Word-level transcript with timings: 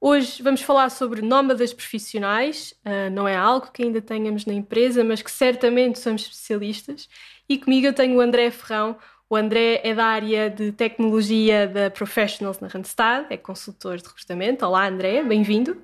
Hoje 0.00 0.42
vamos 0.42 0.60
falar 0.62 0.90
sobre 0.90 1.22
nómadas 1.22 1.72
profissionais. 1.72 2.72
Uh, 2.84 3.10
não 3.10 3.26
é 3.26 3.34
algo 3.36 3.70
que 3.72 3.82
ainda 3.82 4.00
tenhamos 4.02 4.44
na 4.44 4.52
empresa, 4.52 5.02
mas 5.02 5.22
que 5.22 5.30
certamente 5.30 5.98
somos 5.98 6.22
especialistas. 6.22 7.08
E 7.48 7.58
comigo 7.58 7.86
eu 7.86 7.94
tenho 7.94 8.16
o 8.16 8.20
André 8.20 8.50
Ferrão. 8.50 8.98
O 9.28 9.34
André 9.36 9.80
é 9.82 9.94
da 9.94 10.04
área 10.06 10.50
de 10.50 10.70
tecnologia 10.72 11.66
da 11.66 11.90
Professionals 11.90 12.60
na 12.60 12.68
Randstad, 12.68 13.26
é 13.30 13.36
consultor 13.36 13.96
de 13.96 14.04
recrutamento. 14.06 14.64
Olá, 14.64 14.86
André, 14.86 15.22
bem-vindo. 15.24 15.82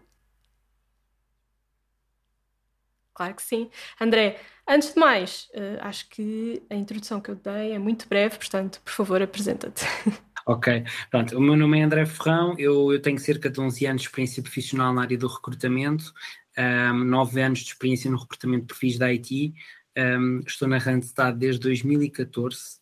Claro 3.15 3.35
que 3.35 3.43
sim. 3.43 3.71
André, 4.01 4.39
antes 4.67 4.95
de 4.95 5.01
mais, 5.01 5.49
uh, 5.55 5.79
acho 5.81 6.09
que 6.09 6.63
a 6.71 6.75
introdução 6.75 7.21
que 7.21 7.31
eu 7.31 7.35
dei 7.35 7.73
é 7.73 7.79
muito 7.79 8.09
breve, 8.09 8.37
portanto, 8.37 8.81
por 8.85 8.93
favor, 8.93 9.21
apresenta-te. 9.23 9.85
Ok, 10.47 10.85
pronto. 11.11 11.37
O 11.37 11.41
meu 11.41 11.57
nome 11.57 11.79
é 11.79 11.83
André 11.83 12.05
Ferrão, 12.05 12.55
eu, 12.59 12.93
eu 12.93 13.01
tenho 13.01 13.19
cerca 13.19 13.49
de 13.49 13.61
11 13.61 13.87
anos 13.87 14.03
de 14.03 14.09
experiência 14.09 14.43
profissional 14.43 14.93
na 14.93 15.03
área 15.03 15.17
do 15.17 15.29
recrutamento, 15.29 16.13
um, 16.59 17.05
9 17.05 17.41
anos 17.41 17.61
de 17.61 17.67
experiência 17.67 18.11
no 18.11 18.19
recrutamento 18.19 18.63
de 18.63 18.67
perfis 18.67 18.99
da 18.99 19.07
IT, 19.07 19.55
um, 19.97 20.41
estou 20.41 20.69
na 20.69 20.79
Randstad 20.79 21.37
desde 21.37 21.61
2014. 21.61 22.81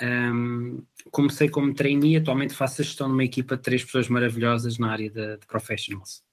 Um, 0.00 0.84
comecei 1.10 1.48
como 1.48 1.74
trainee, 1.74 2.16
atualmente 2.16 2.54
faço 2.54 2.80
a 2.80 2.84
gestão 2.84 3.08
de 3.08 3.12
uma 3.12 3.24
equipa 3.24 3.56
de 3.56 3.62
três 3.62 3.84
pessoas 3.84 4.08
maravilhosas 4.08 4.78
na 4.78 4.90
área 4.90 5.10
de, 5.10 5.36
de 5.36 5.46
professionals. 5.46 6.24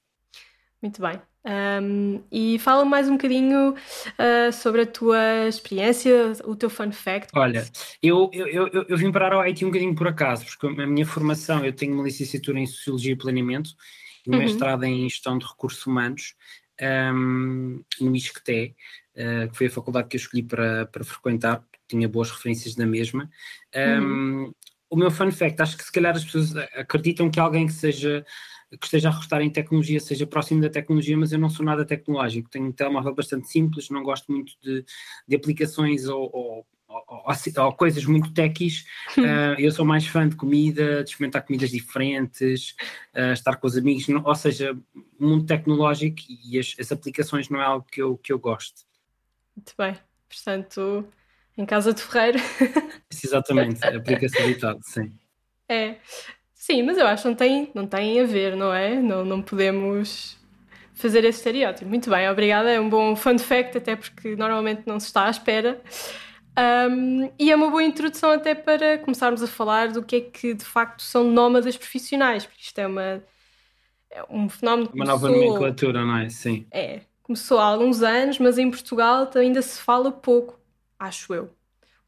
Muito 0.81 1.01
bem. 1.01 1.21
Um, 1.45 2.21
e 2.29 2.59
fala 2.59 2.83
mais 2.83 3.07
um 3.07 3.13
bocadinho 3.13 3.71
uh, 3.71 4.51
sobre 4.51 4.81
a 4.81 4.85
tua 4.85 5.47
experiência, 5.47 6.33
o 6.43 6.55
teu 6.55 6.69
fun 6.69 6.91
fact. 6.91 7.31
Olha, 7.33 7.65
eu, 8.03 8.29
eu, 8.33 8.47
eu, 8.47 8.85
eu, 8.89 8.97
vim 8.97 9.11
parar 9.11 9.33
ao 9.33 9.41
IT 9.41 9.63
um 9.63 9.69
bocadinho 9.69 9.95
por 9.95 10.07
acaso, 10.07 10.45
porque 10.45 10.67
a 10.81 10.87
minha 10.87 11.05
formação, 11.05 11.63
eu 11.63 11.71
tenho 11.71 11.93
uma 11.93 12.03
licenciatura 12.03 12.59
em 12.59 12.67
Sociologia 12.67 13.13
e 13.13 13.15
Planeamento 13.15 13.71
e 14.27 14.29
um 14.29 14.33
uhum. 14.33 14.39
mestrado 14.39 14.83
em 14.83 15.07
Gestão 15.07 15.37
de 15.37 15.45
Recursos 15.45 15.85
Humanos 15.85 16.35
um, 16.81 17.81
no 18.01 18.15
ISCTE, 18.15 18.75
uh, 19.15 19.49
que 19.49 19.57
foi 19.57 19.67
a 19.67 19.71
faculdade 19.71 20.09
que 20.09 20.17
eu 20.17 20.19
escolhi 20.19 20.43
para, 20.43 20.85
para 20.87 21.03
frequentar, 21.05 21.63
tinha 21.87 22.07
boas 22.07 22.31
referências 22.31 22.75
na 22.75 22.85
mesma. 22.85 23.29
Um, 23.75 24.01
uhum. 24.01 24.53
O 24.89 24.95
meu 24.95 25.11
fun 25.11 25.31
fact, 25.31 25.61
acho 25.61 25.77
que 25.77 25.83
se 25.83 25.91
calhar 25.91 26.15
as 26.15 26.25
pessoas 26.25 26.55
acreditam 26.75 27.29
que 27.29 27.39
alguém 27.39 27.67
que 27.67 27.73
seja 27.73 28.25
que 28.77 28.85
esteja 28.85 29.09
a 29.09 29.11
recrutar 29.11 29.41
em 29.41 29.49
tecnologia 29.49 29.99
seja 29.99 30.27
próximo 30.27 30.61
da 30.61 30.69
tecnologia, 30.69 31.17
mas 31.17 31.31
eu 31.31 31.39
não 31.39 31.49
sou 31.49 31.65
nada 31.65 31.85
tecnológico. 31.85 32.49
Tenho 32.49 32.67
um 32.67 32.71
telemóvel 32.71 33.15
bastante 33.15 33.47
simples, 33.47 33.89
não 33.89 34.03
gosto 34.03 34.31
muito 34.31 34.53
de, 34.61 34.85
de 35.27 35.35
aplicações 35.35 36.07
ou, 36.07 36.29
ou, 36.31 36.67
ou, 36.87 37.25
ou, 37.57 37.73
coisas 37.73 38.05
muito 38.05 38.31
techis. 38.31 38.85
Uh, 39.17 39.57
eu 39.57 39.71
sou 39.71 39.85
mais 39.85 40.05
fã 40.05 40.27
de 40.27 40.35
comida, 40.35 41.03
de 41.03 41.09
experimentar 41.09 41.43
comidas 41.45 41.71
diferentes, 41.71 42.75
uh, 43.15 43.33
estar 43.33 43.55
com 43.55 43.65
os 43.65 43.75
amigos, 43.75 44.07
não, 44.07 44.23
ou 44.23 44.35
seja, 44.35 44.77
mundo 45.19 45.45
tecnológico 45.45 46.21
e 46.29 46.59
as, 46.59 46.75
as, 46.79 46.91
aplicações 46.91 47.49
não 47.49 47.59
é 47.59 47.65
algo 47.65 47.87
que 47.91 48.01
eu, 48.01 48.17
que 48.17 48.31
eu 48.31 48.37
gosto. 48.37 48.81
Muito 49.55 49.73
bem, 49.77 49.95
portanto, 50.27 51.07
em 51.57 51.65
casa 51.65 51.91
de 51.91 52.03
Ferreira. 52.03 52.39
Exatamente, 53.11 53.83
aplicabilidade, 53.83 54.79
sim. 54.85 55.11
É. 55.67 55.97
Sim, 56.69 56.83
mas 56.83 56.99
eu 56.99 57.07
acho 57.07 57.23
que 57.23 57.29
não 57.29 57.35
tem, 57.35 57.71
não 57.73 57.87
tem 57.87 58.21
a 58.21 58.25
ver, 58.25 58.55
não 58.55 58.71
é? 58.71 59.01
Não, 59.01 59.25
não 59.25 59.41
podemos 59.41 60.37
fazer 60.93 61.23
esse 61.25 61.39
estereótipo. 61.39 61.89
Muito 61.89 62.11
bem, 62.11 62.29
obrigada. 62.29 62.69
É 62.69 62.79
um 62.79 62.87
bom 62.87 63.15
fun 63.15 63.39
fact, 63.39 63.75
até 63.75 63.95
porque 63.95 64.35
normalmente 64.35 64.83
não 64.85 64.99
se 64.99 65.07
está 65.07 65.25
à 65.25 65.31
espera. 65.31 65.81
Um, 66.91 67.31
e 67.39 67.51
é 67.51 67.55
uma 67.55 67.71
boa 67.71 67.81
introdução 67.81 68.29
até 68.29 68.53
para 68.53 68.99
começarmos 68.99 69.41
a 69.41 69.47
falar 69.47 69.91
do 69.91 70.03
que 70.03 70.15
é 70.17 70.21
que 70.21 70.53
de 70.53 70.63
facto 70.63 71.01
são 71.01 71.23
nómadas 71.23 71.75
profissionais, 71.75 72.45
porque 72.45 72.61
isto 72.61 72.77
é 72.77 72.85
uma 72.85 73.23
é 74.11 74.23
um 74.29 74.47
fenómeno. 74.47 74.91
Uma 74.93 75.05
nova 75.05 75.27
nomenclatura, 75.27 76.05
não 76.05 76.17
é? 76.17 76.29
Sim. 76.29 76.67
É, 76.69 77.01
começou 77.23 77.57
há 77.57 77.63
alguns 77.63 78.03
anos, 78.03 78.37
mas 78.37 78.59
em 78.59 78.69
Portugal 78.69 79.27
ainda 79.33 79.63
se 79.63 79.81
fala 79.81 80.11
pouco, 80.11 80.59
acho 80.99 81.33
eu 81.33 81.49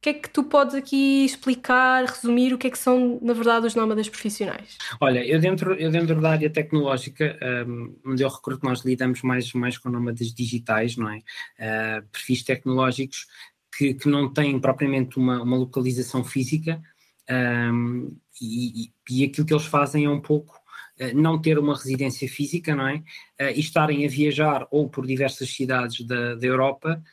que 0.02 0.10
é 0.10 0.14
que 0.14 0.30
tu 0.30 0.44
podes 0.44 0.74
aqui 0.74 1.24
explicar, 1.24 2.06
resumir 2.06 2.52
o 2.54 2.58
que 2.58 2.66
é 2.66 2.72
que 2.72 2.78
são, 2.78 3.20
na 3.22 3.34
verdade, 3.34 3.68
os 3.68 3.76
nómadas 3.76 4.10
profissionais? 4.10 4.78
Olha, 5.00 5.24
eu 5.24 5.40
dentro, 5.40 5.76
eu 5.76 5.92
dentro 5.92 6.20
da 6.20 6.32
área 6.32 6.50
tecnológica, 6.50 7.38
um, 7.68 7.96
onde 8.08 8.24
eu 8.24 8.30
recruto, 8.30 8.66
nós 8.66 8.84
lidamos 8.84 9.22
mais, 9.22 9.54
mais 9.54 9.78
com 9.78 9.90
nómadas 9.90 10.34
digitais, 10.34 10.98
não 10.98 11.08
é? 11.08 11.18
Uh, 11.18 12.08
perfis 12.12 12.42
tecnológicos 12.42 13.28
que, 13.78 13.94
que 13.94 14.10
não 14.10 14.34
têm 14.34 14.60
propriamente 14.60 15.20
uma, 15.20 15.40
uma 15.44 15.58
localização 15.58 16.24
física 16.24 16.82
um, 17.30 18.18
e, 18.42 18.92
e, 19.08 19.24
aquilo 19.24 19.46
que 19.46 19.54
eles 19.54 19.68
fazem 19.68 20.06
é 20.06 20.10
um 20.10 20.20
pouco 20.20 20.60
uh, 21.00 21.16
não 21.16 21.40
ter 21.40 21.60
uma 21.60 21.76
residência 21.76 22.28
física, 22.28 22.76
não 22.76 22.88
é? 22.88 22.96
Uh, 23.40 23.54
e 23.56 23.60
estarem 23.60 24.04
a 24.04 24.10
viajar 24.10 24.68
ou 24.72 24.90
por 24.90 25.06
diversas 25.06 25.54
cidades 25.54 26.04
da, 26.08 26.34
da 26.34 26.48
Europa 26.48 27.04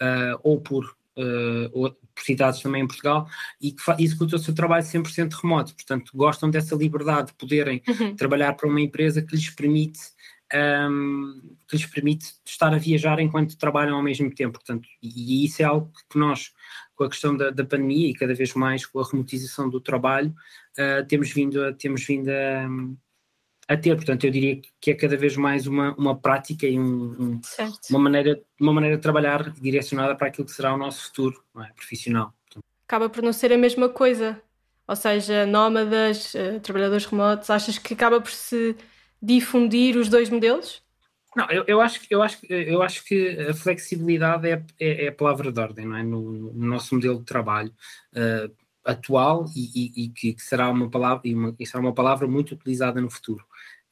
uh, 0.00 0.40
ou 0.44 0.60
por 0.60 0.96
uh, 1.16 1.96
por 2.16 2.24
cidades 2.24 2.60
também 2.62 2.82
em 2.82 2.86
Portugal, 2.86 3.28
e 3.60 3.72
que 3.72 3.82
executam 4.02 4.38
o 4.38 4.42
seu 4.42 4.54
trabalho 4.54 4.82
100% 4.82 5.34
remoto. 5.34 5.74
Portanto, 5.74 6.10
gostam 6.14 6.50
dessa 6.50 6.74
liberdade 6.74 7.28
de 7.28 7.34
poderem 7.34 7.82
uhum. 7.86 8.16
trabalhar 8.16 8.54
para 8.54 8.68
uma 8.68 8.80
empresa 8.80 9.20
que 9.20 9.36
lhes 9.36 9.50
permite 9.50 10.00
um, 10.54 11.56
que 11.68 11.76
lhes 11.76 11.86
permite 11.86 12.26
estar 12.46 12.72
a 12.72 12.78
viajar 12.78 13.18
enquanto 13.20 13.58
trabalham 13.58 13.96
ao 13.96 14.02
mesmo 14.02 14.32
tempo. 14.34 14.54
Portanto, 14.54 14.88
e, 15.02 15.44
isso 15.44 15.60
é 15.60 15.64
algo 15.64 15.92
que 16.10 16.18
nós, 16.18 16.52
com 16.94 17.04
a 17.04 17.10
questão 17.10 17.36
da, 17.36 17.50
da, 17.50 17.64
pandemia 17.64 18.08
e 18.10 18.14
cada 18.14 18.34
vez 18.34 18.54
mais 18.54 18.86
com 18.86 19.00
a 19.00 19.04
remotização 19.04 19.68
do 19.68 19.80
trabalho, 19.80 20.34
uh, 20.78 21.06
temos 21.06 21.30
vindo 21.32 21.62
a, 21.62 21.72
temos 21.72 22.04
vindo 22.04 22.30
a, 22.30 22.68
a 23.68 23.76
ter. 23.76 23.94
Portanto, 23.96 24.24
eu 24.24 24.30
diria 24.30 24.60
que 24.80 24.90
é 24.90 24.94
cada 24.94 25.16
vez 25.16 25.36
mais 25.36 25.66
uma, 25.66 25.94
uma 25.96 26.16
prática 26.16 26.66
e 26.66 26.78
um, 26.78 26.84
um, 26.84 27.40
uma, 27.90 27.98
maneira, 27.98 28.40
uma 28.60 28.72
maneira 28.72 28.96
de 28.96 29.02
trabalhar 29.02 29.50
direcionada 29.50 30.14
para 30.14 30.28
aquilo 30.28 30.46
que 30.46 30.52
será 30.52 30.74
o 30.74 30.78
nosso 30.78 31.06
futuro 31.06 31.42
é? 31.58 31.72
profissional. 31.74 32.32
Acaba 32.86 33.08
por 33.08 33.22
não 33.22 33.32
ser 33.32 33.52
a 33.52 33.58
mesma 33.58 33.88
coisa. 33.88 34.40
Ou 34.88 34.94
seja, 34.94 35.44
nómadas, 35.44 36.32
uh, 36.34 36.60
trabalhadores 36.60 37.06
remotos, 37.06 37.50
achas 37.50 37.76
que 37.76 37.94
acaba 37.94 38.20
por 38.20 38.30
se 38.30 38.76
difundir 39.20 39.96
os 39.96 40.08
dois 40.08 40.30
modelos? 40.30 40.80
Não, 41.34 41.50
eu, 41.50 41.64
eu, 41.66 41.80
acho, 41.80 42.00
eu, 42.08 42.22
acho, 42.22 42.38
eu 42.48 42.82
acho 42.82 43.04
que 43.04 43.36
a 43.50 43.52
flexibilidade 43.52 44.48
é, 44.48 44.62
é, 44.80 45.04
é 45.04 45.08
a 45.08 45.12
palavra 45.12 45.50
de 45.52 45.60
ordem 45.60 45.84
não 45.84 45.96
é? 45.96 46.02
no, 46.02 46.52
no 46.52 46.66
nosso 46.66 46.94
modelo 46.94 47.18
de 47.18 47.24
trabalho. 47.24 47.74
Uh, 48.12 48.50
atual 48.86 49.46
e, 49.54 49.70
e, 49.74 50.04
e 50.04 50.08
que, 50.10 50.36
será 50.38 50.70
uma 50.70 50.88
palavra 50.88 51.22
e, 51.24 51.34
uma, 51.34 51.54
e 51.58 51.66
será 51.66 51.80
uma 51.80 51.94
palavra 51.94 52.26
muito 52.26 52.54
utilizada 52.54 53.00
no 53.00 53.10
futuro. 53.10 53.44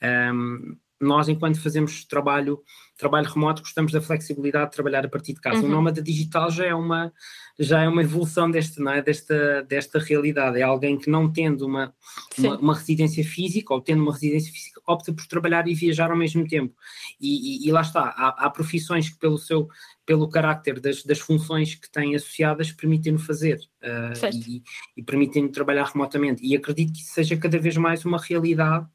Um, 0.02 0.76
nós, 1.04 1.28
enquanto 1.28 1.60
fazemos 1.60 2.04
trabalho, 2.04 2.62
trabalho 2.96 3.28
remoto, 3.28 3.62
gostamos 3.62 3.92
da 3.92 4.00
flexibilidade 4.00 4.70
de 4.70 4.74
trabalhar 4.74 5.04
a 5.04 5.08
partir 5.08 5.34
de 5.34 5.40
casa. 5.40 5.60
Uhum. 5.60 5.66
O 5.66 5.70
nómada 5.70 6.02
digital 6.02 6.50
já 6.50 6.66
é 6.66 6.74
uma, 6.74 7.12
já 7.58 7.82
é 7.82 7.88
uma 7.88 8.02
evolução 8.02 8.50
deste, 8.50 8.80
não 8.80 8.92
é? 8.92 9.02
desta, 9.02 9.62
desta 9.62 9.98
realidade. 9.98 10.58
É 10.58 10.62
alguém 10.62 10.98
que 10.98 11.10
não 11.10 11.32
tendo 11.32 11.66
uma, 11.66 11.94
uma, 12.38 12.58
uma, 12.58 12.74
residência 12.74 13.24
física 13.24 13.74
ou 13.74 13.80
tendo 13.80 14.02
uma 14.02 14.12
residência 14.12 14.52
física, 14.52 14.80
opta 14.86 15.12
por 15.12 15.26
trabalhar 15.26 15.66
e 15.68 15.74
viajar 15.74 16.10
ao 16.10 16.16
mesmo 16.16 16.46
tempo. 16.46 16.74
E, 17.20 17.64
e, 17.64 17.68
e 17.68 17.72
lá 17.72 17.82
está, 17.82 18.00
há, 18.00 18.46
há, 18.46 18.50
profissões 18.50 19.08
que 19.08 19.18
pelo 19.18 19.38
seu 19.38 19.68
pelo 20.06 20.28
carácter 20.28 20.80
das, 20.80 21.02
das 21.02 21.18
funções 21.18 21.74
que 21.74 21.90
têm 21.90 22.14
associadas 22.14 22.70
permitem-no 22.70 23.18
fazer 23.18 23.58
uh, 23.82 24.36
e, 24.46 24.62
e 24.96 25.02
permitem-no 25.02 25.48
trabalhar 25.48 25.86
remotamente. 25.86 26.44
E 26.44 26.54
acredito 26.54 26.92
que 26.92 27.00
isso 27.00 27.14
seja 27.14 27.36
cada 27.38 27.58
vez 27.58 27.76
mais 27.78 28.04
uma 28.04 28.18
realidade 28.18 28.86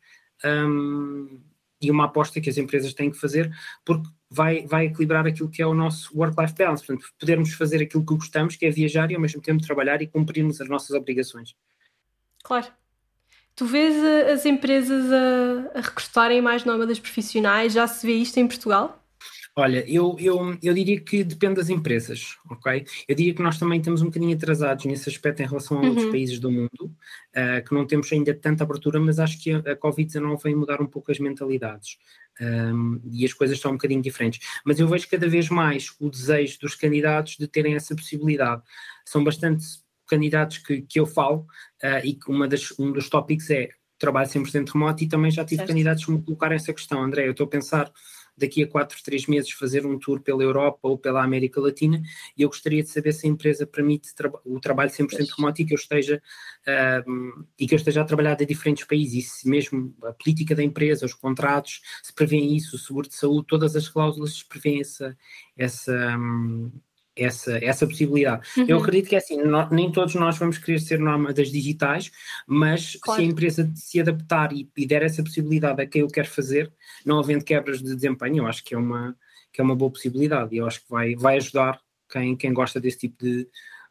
um, 0.46 1.42
e 1.82 1.90
uma 1.90 2.06
aposta 2.06 2.42
que 2.42 2.50
as 2.50 2.58
empresas 2.58 2.94
têm 2.94 3.10
que 3.10 3.18
fazer, 3.18 3.52
porque 3.86 4.08
vai, 4.30 4.66
vai 4.66 4.86
equilibrar 4.86 5.26
aquilo 5.26 5.50
que 5.50 5.62
é 5.62 5.66
o 5.66 5.74
nosso 5.74 6.16
work-life 6.18 6.54
balance, 6.54 6.86
portanto, 6.86 7.12
podermos 7.18 7.54
fazer 7.54 7.82
aquilo 7.82 8.06
que 8.06 8.16
gostamos, 8.16 8.56
que 8.56 8.66
é 8.66 8.70
viajar 8.70 9.10
e 9.12 9.16
ao 9.16 9.22
mesmo 9.22 9.42
tempo 9.42 9.64
trabalhar 9.64 10.02
e 10.02 10.08
cumprirmos 10.08 10.60
as 10.60 10.68
nossas 10.68 10.92
obrigações. 10.92 11.56
Claro. 12.44 12.68
Tu 13.56 13.66
vês 13.66 13.96
as 14.32 14.46
empresas 14.46 15.12
a, 15.12 15.80
a 15.80 15.82
recrutarem 15.82 16.42
mais 16.42 16.64
nómadas 16.64 17.00
profissionais? 17.00 17.74
Já 17.74 17.88
se 17.88 18.06
vê 18.06 18.14
isto 18.14 18.38
em 18.38 18.48
Portugal? 18.48 19.04
Olha, 19.56 19.84
eu, 19.88 20.16
eu, 20.20 20.58
eu 20.62 20.74
diria 20.74 21.00
que 21.02 21.24
depende 21.24 21.56
das 21.56 21.70
empresas, 21.70 22.38
ok? 22.50 22.86
Eu 23.08 23.16
diria 23.16 23.34
que 23.34 23.42
nós 23.42 23.58
também 23.58 23.80
estamos 23.80 24.02
um 24.02 24.06
bocadinho 24.06 24.36
atrasados 24.36 24.86
nesse 24.86 25.10
aspecto 25.10 25.42
em 25.42 25.48
relação 25.48 25.78
a 25.78 25.82
outros 25.82 26.06
uhum. 26.06 26.12
países 26.12 26.40
do 26.40 26.52
mundo, 26.52 26.70
uh, 26.82 27.68
que 27.68 27.74
não 27.74 27.86
temos 27.86 28.12
ainda 28.14 28.34
tanta 28.34 28.64
abertura, 28.64 29.00
mas 29.00 29.20
acho 29.20 29.42
que 29.42 29.52
a, 29.52 29.58
a 29.58 29.76
Covid-19 29.76 30.42
vem 30.44 30.56
mudar 30.56 30.82
um 30.82 30.88
pouco 30.88 31.12
as 31.12 31.20
mentalidades. 31.20 31.98
Um, 32.40 33.02
e 33.12 33.26
as 33.26 33.34
coisas 33.34 33.58
estão 33.58 33.72
um 33.72 33.76
bocadinho 33.76 34.02
diferentes. 34.02 34.40
Mas 34.64 34.80
eu 34.80 34.88
vejo 34.88 35.10
cada 35.10 35.28
vez 35.28 35.50
mais 35.50 35.94
o 36.00 36.10
desejo 36.10 36.58
dos 36.62 36.74
candidatos 36.74 37.36
de 37.38 37.48
terem 37.48 37.76
essa 37.76 37.94
possibilidade. 37.94 38.62
São 39.04 39.24
bastante 39.24 39.66
candidatos 40.08 40.60
que, 40.60 40.82
que 40.82 41.00
eu 41.00 41.06
falo 41.06 41.46
uh, 41.84 42.04
e 42.04 42.14
que 42.14 42.32
uma 42.32 42.48
das, 42.48 42.72
um 42.80 42.92
dos 42.92 43.10
tópicos 43.10 43.50
é 43.50 43.70
trabalho 44.00 44.30
100% 44.30 44.70
remoto 44.70 45.04
e 45.04 45.08
também 45.08 45.30
já 45.30 45.44
tive 45.44 45.58
certo. 45.58 45.70
candidatos 45.70 46.06
que 46.06 46.12
me 46.12 46.22
colocaram 46.22 46.56
essa 46.56 46.74
questão. 46.74 47.04
André, 47.04 47.28
eu 47.28 47.32
estou 47.32 47.46
a 47.46 47.50
pensar 47.50 47.92
daqui 48.40 48.64
a 48.64 48.68
4, 48.68 49.04
3 49.04 49.28
meses 49.28 49.52
fazer 49.52 49.86
um 49.86 50.00
tour 50.00 50.22
pela 50.22 50.42
Europa 50.42 50.80
ou 50.84 50.98
pela 50.98 51.24
América 51.24 51.60
Latina 51.60 52.02
e 52.38 52.42
eu 52.42 52.50
gostaria 52.50 52.82
de 52.82 52.90
saber 52.90 53.12
se 53.12 53.28
a 53.28 53.30
empresa 53.30 53.68
permite 53.68 54.16
tra 54.16 54.32
o 54.46 54.60
trabalho 54.60 54.90
100% 54.90 55.30
remoto 55.38 55.62
e 55.62 55.66
que 55.66 55.74
eu 55.74 55.78
esteja 55.78 56.22
uh, 56.66 57.46
e 57.60 57.68
que 57.68 57.74
eu 57.74 57.78
esteja 57.78 58.02
a 58.02 58.06
trabalhar 58.06 58.36
de 58.36 58.46
diferentes 58.46 58.86
países, 58.86 59.14
e 59.14 59.22
se 59.22 59.50
mesmo 59.50 59.94
a 60.04 60.14
política 60.14 60.56
da 60.56 60.64
empresa, 60.64 61.06
os 61.06 61.14
contratos, 61.14 61.82
se 62.02 62.14
prevêem 62.14 62.56
isso, 62.56 62.78
o 62.78 62.80
seguro 62.80 63.08
de 63.08 63.16
saúde, 63.16 63.48
todas 63.48 63.76
as 63.76 63.90
cláusulas 63.90 64.38
se 64.38 64.48
prevêem 64.48 64.80
essa, 64.80 65.18
essa, 65.58 66.18
essa, 67.20 67.58
essa 67.64 67.86
possibilidade. 67.86 68.48
Uhum. 68.58 68.66
Eu 68.68 68.78
acredito 68.80 69.10
que 69.10 69.16
é 69.16 69.18
assim, 69.18 69.38
nem 69.72 69.92
todos 69.92 70.16
nós 70.16 70.38
vamos 70.38 70.58
querer 70.58 70.80
ser 70.80 71.00
nómadas 71.00 71.52
digitais, 71.52 72.12
mas 72.48 72.96
claro. 72.96 73.22
se 73.22 73.28
a 73.28 73.30
empresa 73.30 73.72
se 73.76 74.00
adaptar 74.00 74.54
e, 74.54 74.70
e 74.76 74.86
der 74.86 75.04
essa 75.04 75.24
possibilidade 75.24 75.82
a 75.82 75.86
quem 75.86 76.02
eu 76.02 76.08
quero 76.08 76.30
fazer, 76.30 76.72
não 77.06 77.20
havendo 77.20 77.44
quebras 77.44 77.82
de 77.82 77.96
desempenho, 77.96 78.38
eu 78.38 78.48
acho 78.48 78.64
que 78.64 78.74
é 78.74 78.78
uma, 78.78 79.16
que 79.52 79.62
é 79.62 79.64
uma 79.64 79.76
boa 79.76 79.92
possibilidade 79.92 80.56
e 80.56 80.60
eu 80.60 80.68
acho 80.68 80.82
que 80.82 80.90
vai, 80.90 81.16
vai 81.16 81.38
ajudar 81.38 81.80
quem, 82.10 82.36
quem 82.36 82.54
gosta 82.54 82.80
desse 82.80 83.00
tipo 83.00 83.24
de, 83.24 83.48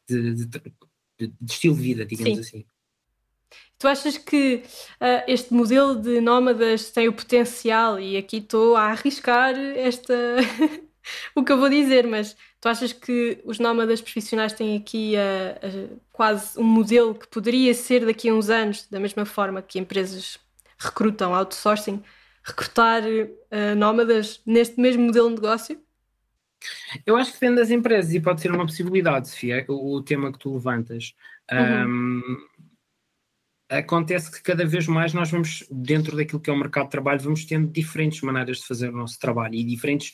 de, 0.09 0.35
de, 0.35 0.47
de, 0.47 1.33
de 1.41 1.53
estilo 1.53 1.77
de 1.77 1.83
vida, 1.83 2.05
digamos 2.05 2.35
Sim. 2.35 2.41
assim. 2.41 2.65
Tu 3.79 3.87
achas 3.87 4.19
que 4.19 4.65
uh, 5.01 5.23
este 5.29 5.55
modelo 5.55 5.95
de 5.95 6.21
nómadas 6.21 6.91
tem 6.91 7.07
o 7.07 7.13
potencial, 7.13 8.01
e 8.01 8.17
aqui 8.17 8.39
estou 8.39 8.75
a 8.75 8.87
arriscar 8.87 9.55
esta 9.57 10.15
o 11.35 11.45
que 11.45 11.53
eu 11.53 11.59
vou 11.59 11.69
dizer, 11.69 12.07
mas 12.07 12.37
tu 12.61 12.69
achas 12.69 12.93
que 12.93 13.41
os 13.45 13.59
nómadas 13.59 14.01
profissionais 14.01 14.53
têm 14.53 14.77
aqui 14.77 15.15
uh, 15.17 15.95
uh, 15.95 16.01
quase 16.13 16.59
um 16.59 16.65
modelo 16.65 17.15
que 17.15 17.29
poderia 17.29 17.73
ser 17.75 18.05
daqui 18.05 18.29
a 18.29 18.35
uns 18.35 18.51
anos, 18.51 18.87
da 18.91 19.01
mesma 19.01 19.25
forma 19.25 19.63
que 19.63 19.79
empresas 19.79 20.39
recrutam 20.79 21.35
outsourcing, 21.35 22.03
recrutar 22.43 23.03
uh, 23.03 23.75
nómadas 23.77 24.41
neste 24.47 24.81
mesmo 24.81 25.05
modelo 25.05 25.29
de 25.29 25.35
negócio? 25.37 25.81
Eu 27.07 27.17
acho 27.17 27.33
que 27.33 27.41
depende 27.41 27.61
das 27.61 27.71
empresas 27.71 28.13
e 28.13 28.21
pode 28.21 28.41
ser 28.41 28.51
uma 28.51 28.67
possibilidade, 28.67 29.29
Sofia, 29.29 29.65
o, 29.69 29.97
o 29.97 30.03
tema 30.03 30.33
que 30.33 30.39
tu 30.39 30.55
levantas. 30.55 31.15
Uhum. 31.51 32.23
Um, 32.23 32.47
acontece 33.69 34.31
que 34.31 34.43
cada 34.43 34.65
vez 34.65 34.87
mais 34.87 35.13
nós 35.13 35.31
vamos, 35.31 35.67
dentro 35.71 36.17
daquilo 36.17 36.41
que 36.41 36.51
é 36.51 36.53
o 36.53 36.59
mercado 36.59 36.87
de 36.87 36.91
trabalho, 36.91 37.21
vamos 37.21 37.45
tendo 37.45 37.71
diferentes 37.71 38.21
maneiras 38.23 38.59
de 38.59 38.67
fazer 38.67 38.89
o 38.89 38.97
nosso 38.97 39.19
trabalho 39.19 39.55
e 39.55 39.65
diferentes 39.65 40.13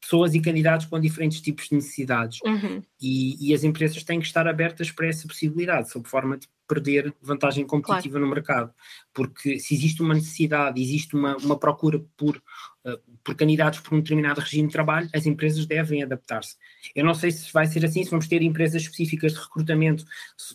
pessoas 0.00 0.34
e 0.34 0.40
candidatos 0.40 0.86
com 0.86 0.98
diferentes 1.00 1.40
tipos 1.40 1.68
de 1.68 1.74
necessidades. 1.76 2.38
Uhum. 2.44 2.82
E, 3.00 3.48
e, 3.48 3.54
as 3.54 3.64
empresas 3.64 4.02
têm 4.02 4.20
que 4.20 4.26
estar 4.26 4.46
abertas 4.46 4.90
para 4.90 5.06
essa 5.06 5.26
possibilidade, 5.26 5.90
sob 5.90 6.08
forma 6.08 6.36
de 6.36 6.48
perder 6.68 7.14
vantagem 7.20 7.66
competitiva 7.66 8.12
claro. 8.12 8.26
no 8.26 8.34
mercado. 8.34 8.72
Porque 9.12 9.58
se 9.58 9.74
existe 9.74 10.02
uma 10.02 10.14
necessidade, 10.14 10.80
existe 10.80 11.16
uma, 11.16 11.36
uma 11.38 11.58
procura 11.58 12.00
por, 12.16 12.36
uh, 12.36 12.98
por 13.24 13.34
candidatos 13.34 13.80
por 13.80 13.94
um 13.94 14.00
determinado 14.00 14.40
regime 14.40 14.68
de 14.68 14.72
trabalho, 14.72 15.08
as 15.14 15.26
empresas 15.26 15.66
devem 15.66 16.02
adaptar-se. 16.02 16.56
Eu 16.94 17.04
não 17.04 17.14
sei 17.14 17.30
se 17.30 17.52
vai 17.52 17.66
ser 17.66 17.84
assim, 17.84 18.04
se 18.04 18.10
vamos 18.10 18.28
ter 18.28 18.42
empresas 18.42 18.82
específicas 18.82 19.32
de 19.32 19.38
recrutamento, 19.38 20.04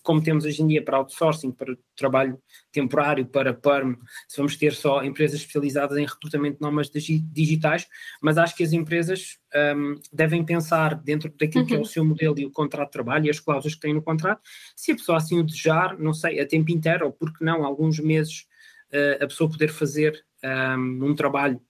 como 0.01 0.21
temos 0.21 0.45
hoje 0.45 0.61
em 0.61 0.67
dia 0.67 0.83
para 0.83 0.97
outsourcing, 0.97 1.51
para 1.51 1.75
trabalho 1.95 2.39
temporário, 2.71 3.25
para 3.25 3.53
PERM, 3.53 3.95
se 4.27 4.37
vamos 4.37 4.57
ter 4.57 4.73
só 4.73 5.03
empresas 5.03 5.39
especializadas 5.39 5.97
em 5.97 6.05
recrutamento 6.05 6.57
de 6.57 6.61
nómadas 6.61 6.89
digitais, 6.91 7.87
mas 8.21 8.37
acho 8.37 8.55
que 8.55 8.63
as 8.63 8.73
empresas 8.73 9.37
um, 9.75 9.95
devem 10.11 10.43
pensar 10.43 10.95
dentro 10.95 11.31
daquilo 11.37 11.61
uhum. 11.61 11.67
que 11.67 11.73
é 11.73 11.77
o 11.77 11.79
uhum. 11.79 11.85
seu 11.85 12.05
modelo 12.05 12.39
e 12.39 12.45
o 12.45 12.51
contrato 12.51 12.87
de 12.87 12.93
trabalho 12.93 13.25
e 13.25 13.29
as 13.29 13.39
cláusulas 13.39 13.75
que 13.75 13.81
têm 13.81 13.93
no 13.93 14.01
contrato, 14.01 14.41
se 14.75 14.91
a 14.91 14.95
pessoa 14.95 15.17
assim 15.17 15.39
o 15.39 15.43
desejar, 15.43 15.97
não 15.97 16.13
sei, 16.13 16.39
a 16.39 16.47
tempo 16.47 16.71
inteiro, 16.71 17.05
ou 17.05 17.11
porque 17.11 17.43
não, 17.43 17.63
alguns 17.63 17.99
meses, 17.99 18.45
uh, 18.91 19.23
a 19.23 19.27
pessoa 19.27 19.49
poder 19.49 19.69
fazer 19.69 20.23
um, 20.77 21.09
um 21.09 21.15
trabalho 21.15 21.61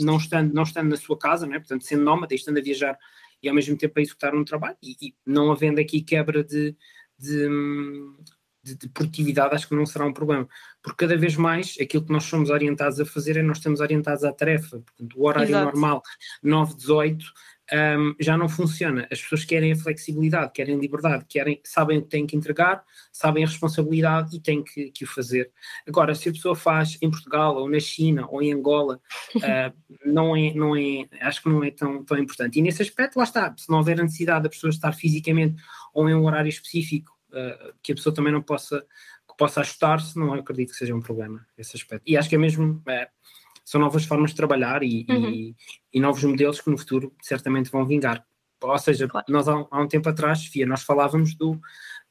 não 0.00 0.16
estando, 0.16 0.54
não 0.54 0.62
estando 0.62 0.88
na 0.88 0.96
sua 0.96 1.18
casa, 1.18 1.46
né? 1.46 1.58
portanto, 1.58 1.84
sendo 1.84 2.02
nómada 2.02 2.32
e 2.32 2.36
estando 2.36 2.58
a 2.58 2.62
viajar 2.62 2.98
e 3.46 3.48
ao 3.48 3.54
mesmo 3.54 3.76
tempo 3.76 3.98
a 3.98 4.02
executar 4.02 4.34
um 4.34 4.44
trabalho, 4.44 4.76
e, 4.82 4.96
e 5.00 5.14
não 5.24 5.50
havendo 5.50 5.80
aqui 5.80 6.02
quebra 6.02 6.42
de, 6.42 6.76
de, 7.18 7.48
de, 8.62 8.74
de, 8.74 8.88
produtividade, 8.88 9.54
acho 9.54 9.68
que 9.68 9.74
não 9.74 9.86
será 9.86 10.04
um 10.04 10.12
problema. 10.12 10.48
Porque 10.82 11.06
cada 11.06 11.16
vez 11.16 11.36
mais 11.36 11.76
aquilo 11.80 12.04
que 12.04 12.12
nós 12.12 12.24
somos 12.24 12.50
orientados 12.50 12.98
a 13.00 13.06
fazer 13.06 13.36
é 13.36 13.42
nós 13.42 13.58
estamos 13.58 13.80
orientados 13.80 14.24
à 14.24 14.32
tarefa, 14.32 14.80
portanto, 14.80 15.18
o 15.18 15.26
horário 15.26 15.48
Exato. 15.48 15.64
normal 15.64 16.02
9-18 16.44 17.18
um, 17.72 18.14
já 18.20 18.36
não 18.36 18.48
funciona. 18.48 19.08
As 19.10 19.20
pessoas 19.20 19.44
querem 19.44 19.72
a 19.72 19.76
flexibilidade, 19.76 20.52
querem 20.52 20.78
liberdade, 20.78 21.24
querem, 21.28 21.60
sabem 21.64 21.98
o 21.98 22.02
que 22.02 22.08
têm 22.08 22.26
que 22.26 22.36
entregar, 22.36 22.84
sabem 23.12 23.44
a 23.44 23.46
responsabilidade 23.46 24.36
e 24.36 24.40
têm 24.40 24.62
que, 24.62 24.90
que 24.90 25.04
o 25.04 25.06
fazer. 25.06 25.50
Agora, 25.86 26.14
se 26.14 26.28
a 26.28 26.32
pessoa 26.32 26.54
faz 26.54 26.96
em 27.02 27.10
Portugal, 27.10 27.56
ou 27.56 27.68
na 27.68 27.80
China, 27.80 28.26
ou 28.28 28.42
em 28.42 28.52
Angola, 28.52 29.00
uh, 29.36 29.76
não 30.06 30.36
é, 30.36 30.54
não 30.54 30.76
é, 30.76 31.06
acho 31.20 31.42
que 31.42 31.48
não 31.48 31.64
é 31.64 31.70
tão, 31.70 32.04
tão 32.04 32.18
importante. 32.18 32.58
E 32.58 32.62
nesse 32.62 32.82
aspecto, 32.82 33.16
lá 33.16 33.24
está, 33.24 33.54
se 33.56 33.68
não 33.68 33.78
houver 33.78 33.98
a 33.98 34.02
necessidade 34.02 34.44
da 34.44 34.48
pessoa 34.48 34.70
estar 34.70 34.92
fisicamente 34.92 35.60
ou 35.92 36.08
em 36.08 36.14
um 36.14 36.24
horário 36.24 36.48
específico, 36.48 37.16
uh, 37.30 37.74
que 37.82 37.92
a 37.92 37.94
pessoa 37.94 38.14
também 38.14 38.32
não 38.32 38.42
possa, 38.42 38.80
que 39.28 39.36
possa 39.36 39.60
ajustar-se, 39.60 40.16
não 40.18 40.32
acredito 40.34 40.70
que 40.70 40.76
seja 40.76 40.94
um 40.94 41.00
problema 41.00 41.44
esse 41.58 41.76
aspecto. 41.76 42.04
E 42.06 42.16
acho 42.16 42.28
que 42.28 42.36
é 42.36 42.38
mesmo. 42.38 42.82
Uh, 42.86 43.16
são 43.66 43.80
novas 43.80 44.04
formas 44.04 44.30
de 44.30 44.36
trabalhar 44.36 44.84
e, 44.84 45.04
uhum. 45.10 45.28
e, 45.28 45.56
e, 45.92 45.98
novos 45.98 46.22
modelos 46.22 46.60
que 46.60 46.70
no 46.70 46.78
futuro 46.78 47.12
certamente 47.20 47.68
vão 47.68 47.84
vingar. 47.84 48.24
Ou 48.62 48.78
seja, 48.78 49.08
claro. 49.08 49.26
nós 49.28 49.48
há, 49.48 49.66
há, 49.70 49.82
um 49.82 49.88
tempo 49.88 50.08
atrás, 50.08 50.46
Fia, 50.46 50.64
nós 50.64 50.82
falávamos 50.82 51.34
do, 51.34 51.60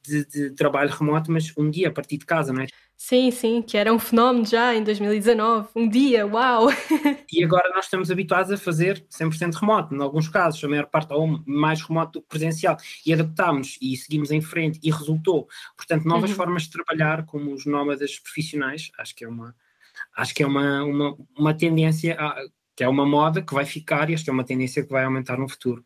de, 0.06 0.26
de, 0.26 0.50
trabalho 0.52 0.92
remoto, 0.92 1.32
mas 1.32 1.54
um 1.58 1.72
dia 1.72 1.88
a 1.88 1.92
partir 1.92 2.18
de 2.18 2.26
casa, 2.26 2.52
não 2.52 2.62
é? 2.62 2.68
Sim, 2.98 3.32
sim, 3.32 3.62
que 3.62 3.78
era 3.78 3.94
um 3.94 4.00
fenómeno 4.00 4.46
já 4.46 4.76
em 4.76 4.84
2019, 4.84 5.70
um 5.76 5.88
dia, 5.88 6.28
uau! 6.28 6.68
E 7.32 7.44
agora 7.44 7.70
nós 7.74 7.86
estamos 7.86 8.12
habituados 8.12 8.52
a 8.52 8.58
fazer 8.58 9.06
100% 9.10 9.56
remoto, 9.56 9.96
em 9.96 10.02
alguns 10.02 10.30
casos, 10.30 10.64
a 10.64 10.68
maior 10.68 10.86
parte 10.86 11.14
ou 11.14 11.42
mais 11.46 11.82
remoto 11.82 12.20
do 12.20 12.22
que 12.22 12.30
presencial, 12.30 12.78
e 13.06 13.14
adaptámos 13.14 13.78
e 13.82 13.96
seguimos 13.98 14.30
em 14.32 14.42
frente 14.42 14.80
e 14.84 14.92
resultou. 14.92 15.48
Portanto, 15.76 16.06
novas 16.06 16.30
uhum. 16.30 16.36
formas 16.36 16.64
de 16.64 16.72
trabalhar, 16.72 17.26
como 17.26 17.54
os 17.54 17.66
nómadas 17.66 18.20
profissionais, 18.20 18.92
acho 18.98 19.16
que 19.16 19.26
é 19.26 19.28
uma, 19.28 19.56
acho 20.16 20.34
que 20.34 20.44
é 20.44 20.48
uma, 20.48 20.84
uma, 20.84 21.18
uma 21.38 21.54
tendência, 21.54 22.16
a, 22.20 22.36
que 22.76 22.84
é 22.84 22.88
uma 22.88 23.06
moda 23.06 23.42
que 23.42 23.54
vai 23.54 23.66
ficar 23.66 24.10
e 24.10 24.14
acho 24.14 24.24
que 24.24 24.30
é 24.30 24.34
uma 24.34 24.44
tendência 24.44 24.84
que 24.84 24.92
vai 24.92 25.04
aumentar 25.04 25.38
no 25.38 25.50
futuro. 25.50 25.84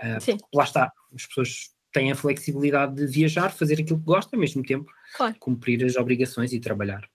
Uh, 0.00 0.20
Sim. 0.20 0.38
Lá 0.54 0.64
está, 0.64 0.92
as 1.14 1.26
pessoas 1.26 1.70
têm 1.92 2.12
a 2.12 2.16
flexibilidade 2.16 2.94
de 2.94 3.06
viajar, 3.06 3.50
fazer 3.50 3.74
aquilo 3.74 3.98
que 3.98 4.04
gostam, 4.04 4.38
ao 4.38 4.40
mesmo 4.40 4.62
tempo 4.62 4.90
claro. 5.16 5.34
cumprir 5.38 5.84
as 5.84 5.96
obrigações 5.96 6.52
e 6.52 6.60
trabalhar. 6.60 7.08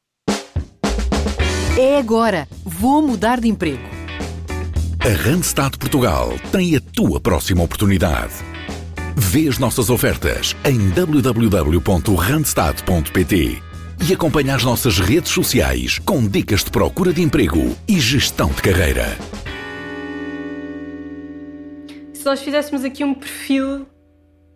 É 1.77 1.97
agora, 1.97 2.47
vou 2.63 3.01
mudar 3.01 3.41
de 3.41 3.49
emprego. 3.49 3.83
A 4.99 5.09
Randstad 5.09 5.77
Portugal 5.77 6.29
tem 6.51 6.75
a 6.75 6.81
tua 6.81 7.19
próxima 7.19 7.63
oportunidade. 7.63 8.33
Vê 9.15 9.47
as 9.47 9.57
nossas 9.59 9.89
ofertas 9.89 10.55
em 10.65 10.89
www.randstad.pt 10.89 13.74
e 14.07 14.13
acompanhe 14.13 14.49
as 14.49 14.63
nossas 14.63 14.99
redes 14.99 15.31
sociais 15.31 15.99
com 15.99 16.27
dicas 16.27 16.63
de 16.63 16.71
procura 16.71 17.13
de 17.13 17.21
emprego 17.21 17.75
e 17.87 17.99
gestão 17.99 18.49
de 18.49 18.61
carreira. 18.61 19.05
Se 22.13 22.25
nós 22.25 22.41
fizéssemos 22.41 22.83
aqui 22.83 23.03
um 23.03 23.13
perfil 23.13 23.87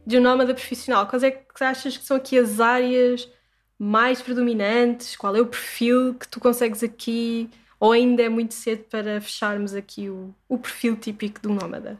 de 0.05 0.17
um 0.17 0.21
nómada 0.21 0.53
profissional, 0.53 1.05
quais 1.07 1.23
é 1.23 1.31
que 1.31 1.63
achas 1.63 1.97
que 1.97 2.05
são 2.05 2.17
aqui 2.17 2.37
as 2.37 2.59
áreas 2.59 3.29
mais 3.77 4.21
predominantes? 4.21 5.15
Qual 5.15 5.35
é 5.35 5.41
o 5.41 5.45
perfil 5.45 6.15
que 6.15 6.27
tu 6.27 6.39
consegues 6.39 6.83
aqui? 6.83 7.49
Ou 7.79 7.91
ainda 7.91 8.23
é 8.23 8.29
muito 8.29 8.53
cedo 8.53 8.83
para 8.89 9.21
fecharmos 9.21 9.73
aqui 9.73 10.09
o, 10.09 10.33
o 10.47 10.57
perfil 10.57 10.95
típico 10.95 11.39
um 11.47 11.53
nómada? 11.53 11.97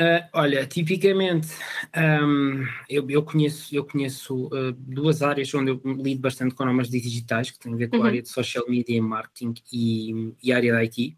Uh, 0.00 0.26
olha, 0.32 0.66
tipicamente 0.66 1.48
um, 1.96 2.66
eu, 2.88 3.08
eu, 3.08 3.22
conheço, 3.22 3.72
eu 3.72 3.84
conheço 3.84 4.46
uh, 4.46 4.72
duas 4.72 5.22
áreas 5.22 5.54
onde 5.54 5.70
eu 5.70 5.80
lido 5.84 6.20
bastante 6.20 6.52
com 6.52 6.64
normas 6.64 6.90
digitais, 6.90 7.52
que 7.52 7.60
têm 7.60 7.74
a 7.74 7.76
ver 7.76 7.88
com 7.88 7.98
uhum. 7.98 8.02
a 8.02 8.06
área 8.06 8.20
de 8.20 8.28
social 8.28 8.64
media 8.68 8.96
e 8.96 9.00
marketing 9.00 9.54
e, 9.72 10.34
e 10.42 10.52
a 10.52 10.56
área 10.56 10.72
da 10.72 10.82
IT, 10.82 11.16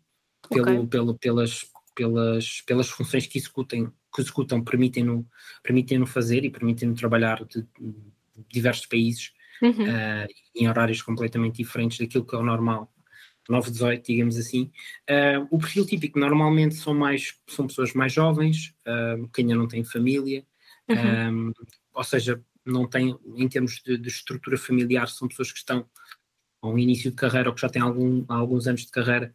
pelo, 0.51 0.73
okay. 0.73 0.87
pelo, 0.89 1.15
pelas, 1.15 1.67
pelas, 1.95 2.61
pelas 2.67 2.89
funções 2.91 3.27
que 3.27 3.39
executem, 3.39 3.91
que 4.15 4.21
executam 4.21 4.63
permitem-no 4.63 5.27
permitem 5.63 5.99
-no 5.99 6.07
fazer 6.07 6.45
e 6.45 6.51
permitem-no 6.51 6.95
trabalhar 6.95 7.47
de, 7.47 7.63
de, 7.63 7.95
diversos 8.51 8.85
países 8.85 9.33
uhum. 9.63 9.71
uh, 9.71 10.27
em 10.55 10.69
horários 10.69 11.01
completamente 11.01 11.57
diferentes 11.57 11.99
daquilo 11.99 12.27
que 12.27 12.35
é 12.35 12.39
o 12.39 12.45
normal 12.45 12.93
9-18, 13.51 14.03
digamos 14.05 14.37
assim. 14.37 14.71
Uh, 15.09 15.47
o 15.51 15.59
perfil 15.59 15.87
típico 15.87 16.19
normalmente 16.19 16.75
são 16.75 16.95
mais 16.95 17.39
são 17.47 17.67
pessoas 17.67 17.93
mais 17.93 18.13
jovens, 18.13 18.75
uh, 18.87 19.29
que 19.29 19.43
ainda 19.43 19.55
não 19.55 19.69
têm 19.69 19.85
família, 19.85 20.45
uhum. 20.89 21.49
um, 21.49 21.53
ou 21.95 22.05
seja, 22.05 22.43
não 22.65 22.87
têm, 22.87 23.17
em 23.37 23.49
termos 23.49 23.81
de, 23.85 23.97
de, 23.97 24.09
estrutura 24.09 24.59
familiar, 24.59 25.09
são 25.09 25.29
pessoas 25.29 25.53
que 25.53 25.59
estão 25.59 25.87
ao 26.61 26.79
início 26.79 27.11
de 27.11 27.17
carreira 27.17 27.49
ou 27.49 27.55
que 27.55 27.61
já 27.61 27.69
têm 27.69 27.81
algum, 27.81 28.25
alguns 28.29 28.67
anos 28.67 28.83
de 28.83 28.91
carreira, 28.91 29.33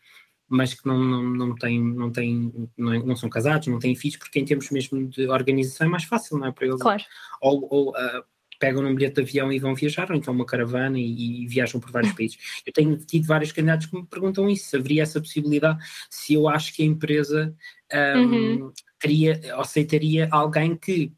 mas 0.48 0.74
que 0.74 0.86
não, 0.86 1.00
não, 1.00 1.24
não, 1.24 1.56
têm, 1.56 1.82
não, 1.82 2.12
têm, 2.12 2.70
não, 2.78 3.06
não 3.06 3.16
são 3.16 3.30
casados, 3.30 3.68
não 3.68 3.80
têm 3.80 3.96
filhos, 3.96 4.18
porque 4.18 4.38
em 4.38 4.44
termos 4.44 4.70
mesmo 4.70 5.08
de 5.08 5.28
organização 5.30 5.88
é 5.88 5.90
mais 5.90 6.04
fácil, 6.04 6.38
não 6.38 6.48
é? 6.48 6.52
Para 6.52 6.68
eles. 6.68 6.82
Claro. 6.82 7.04
Ou, 7.42 7.68
ou 7.72 7.90
uh, 7.92 8.24
pegam 8.62 8.84
num 8.84 8.94
bilhete 8.94 9.16
de 9.16 9.22
avião 9.22 9.52
e 9.52 9.58
vão 9.58 9.74
viajar, 9.74 10.12
ou 10.12 10.16
então 10.16 10.32
uma 10.32 10.46
caravana 10.46 11.00
e, 11.00 11.42
e, 11.44 11.48
viajam 11.48 11.82
por 11.82 11.90
vários 11.90 12.14
países. 12.14 12.38
Eu 12.64 12.72
tenho 12.72 12.96
tido 12.96 13.26
vários 13.26 13.52
candidatos 13.52 13.88
que 13.88 13.96
me 13.96 14.06
perguntam 14.06 14.48
isso, 14.48 14.70
se 14.70 14.78
haveria 14.78 15.02
essa 15.02 15.20
possibilidade, 15.20 15.84
se 16.12 16.36
eu 16.36 16.48
acho 16.48 16.72
que 16.72 16.84
a 16.84 16.86
empresa 16.86 17.56
um, 17.92 18.20
uhum. 18.20 18.74
teria, 19.00 19.42
aceitaria 19.56 20.30
alguém 20.32 20.76
que, 20.78 21.12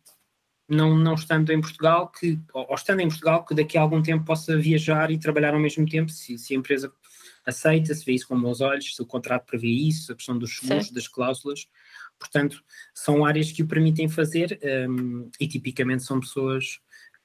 não, 0.69 0.97
não 0.97 1.15
estando 1.15 1.51
em 1.51 1.59
Portugal, 1.59 2.09
que, 2.09 2.39
ou, 2.53 2.73
estando 2.73 3.01
em 3.01 3.09
Portugal, 3.09 3.45
que 3.45 3.53
daqui 3.53 3.77
a 3.77 3.81
algum 3.81 4.01
tempo 4.01 4.23
possa 4.23 4.57
viajar 4.57 5.11
e 5.11 5.19
trabalhar 5.19 5.53
ao 5.53 5.59
mesmo 5.59 5.85
tempo, 5.85 6.09
se, 6.11 6.37
se 6.37 6.53
a 6.53 6.57
empresa 6.57 6.93
aceita, 7.45 7.93
se 7.93 8.05
vê 8.05 8.13
isso 8.13 8.25
com 8.25 8.39
bons 8.39 8.61
olhos, 8.61 8.95
se 8.95 9.01
o 9.01 9.05
contrato 9.05 9.45
prevê 9.45 9.67
isso, 9.67 10.13
a 10.13 10.15
questão 10.15 10.37
dos 10.37 10.57
seguros, 10.57 10.91
das 10.91 11.09
cláusulas. 11.09 11.67
Portanto, 12.17 12.63
são 12.93 13.25
áreas 13.25 13.51
que 13.51 13.63
o 13.63 13.67
permitem 13.67 14.07
fazer 14.07 14.57
um, 14.89 15.29
e 15.37 15.45
tipicamente 15.45 16.03
são 16.03 16.21
pessoas 16.21 16.79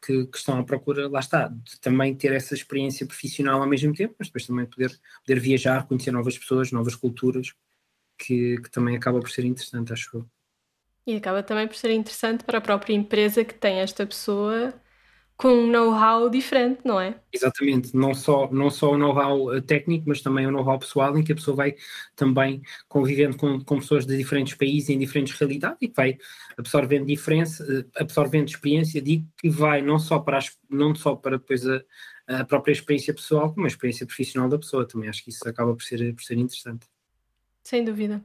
que, 0.04 0.26
que, 0.26 0.38
estão 0.38 0.58
à 0.58 0.64
procura, 0.64 1.08
lá 1.08 1.20
está, 1.20 1.48
de 1.48 1.80
também 1.80 2.14
ter 2.14 2.32
essa 2.32 2.54
experiência 2.54 3.06
profissional 3.06 3.60
ao 3.60 3.68
mesmo 3.68 3.92
tempo, 3.94 4.14
mas 4.18 4.28
depois 4.28 4.46
também 4.46 4.66
poder, 4.66 4.98
poder 5.26 5.40
viajar, 5.40 5.86
conhecer 5.86 6.10
novas 6.10 6.38
pessoas, 6.38 6.72
novas 6.72 6.94
culturas, 6.94 7.52
que, 8.18 8.58
que 8.58 8.70
também 8.70 8.96
acaba 8.96 9.20
por 9.20 9.30
ser 9.30 9.44
interessante, 9.44 9.92
acho 9.92 10.18
eu. 10.18 10.26
E 11.06 11.16
acaba 11.16 11.42
também 11.42 11.66
por 11.66 11.76
ser 11.76 11.90
interessante 11.90 12.44
para 12.44 12.58
a 12.58 12.60
própria 12.60 12.92
empresa 12.92 13.44
que 13.44 13.54
tem 13.54 13.80
esta 13.80 14.06
pessoa 14.06 14.74
com 15.38 15.50
um 15.50 15.66
know-how 15.68 16.28
diferente, 16.28 16.80
não 16.84 17.00
é? 17.00 17.14
Exatamente, 17.32 17.96
não 17.96 18.12
só, 18.12 18.50
não 18.50 18.68
só 18.68 18.90
o 18.90 18.98
know-how 18.98 19.54
eh, 19.54 19.60
técnico, 19.60 20.06
mas 20.08 20.20
também 20.20 20.44
o 20.48 20.50
know-how 20.50 20.80
pessoal, 20.80 21.16
em 21.16 21.22
que 21.22 21.30
a 21.30 21.34
pessoa 21.36 21.56
vai 21.56 21.76
também 22.16 22.60
convivendo 22.88 23.36
com, 23.36 23.60
com 23.60 23.78
pessoas 23.78 24.04
de 24.04 24.16
diferentes 24.16 24.54
países, 24.54 24.90
em 24.90 24.98
diferentes 24.98 25.38
realidades, 25.38 25.78
e 25.80 25.86
que 25.86 25.94
vai 25.94 26.18
absorvendo 26.58 27.06
diferença, 27.06 27.64
eh, 27.64 28.02
absorvendo 28.02 28.48
experiência, 28.48 29.00
digo 29.00 29.28
que 29.36 29.48
vai 29.48 29.80
não 29.80 29.96
só 30.00 30.18
para, 30.18 30.38
as, 30.38 30.58
não 30.68 30.92
só 30.92 31.14
para 31.14 31.38
depois 31.38 31.64
a, 31.64 31.82
a 32.26 32.44
própria 32.44 32.72
experiência 32.72 33.14
pessoal, 33.14 33.54
como 33.54 33.64
a 33.64 33.68
experiência 33.68 34.04
profissional 34.04 34.48
da 34.48 34.58
pessoa, 34.58 34.88
também 34.88 35.08
acho 35.08 35.22
que 35.22 35.30
isso 35.30 35.48
acaba 35.48 35.72
por 35.72 35.84
ser, 35.84 36.16
por 36.16 36.22
ser 36.24 36.36
interessante. 36.36 36.84
Sem 37.62 37.84
dúvida. 37.84 38.20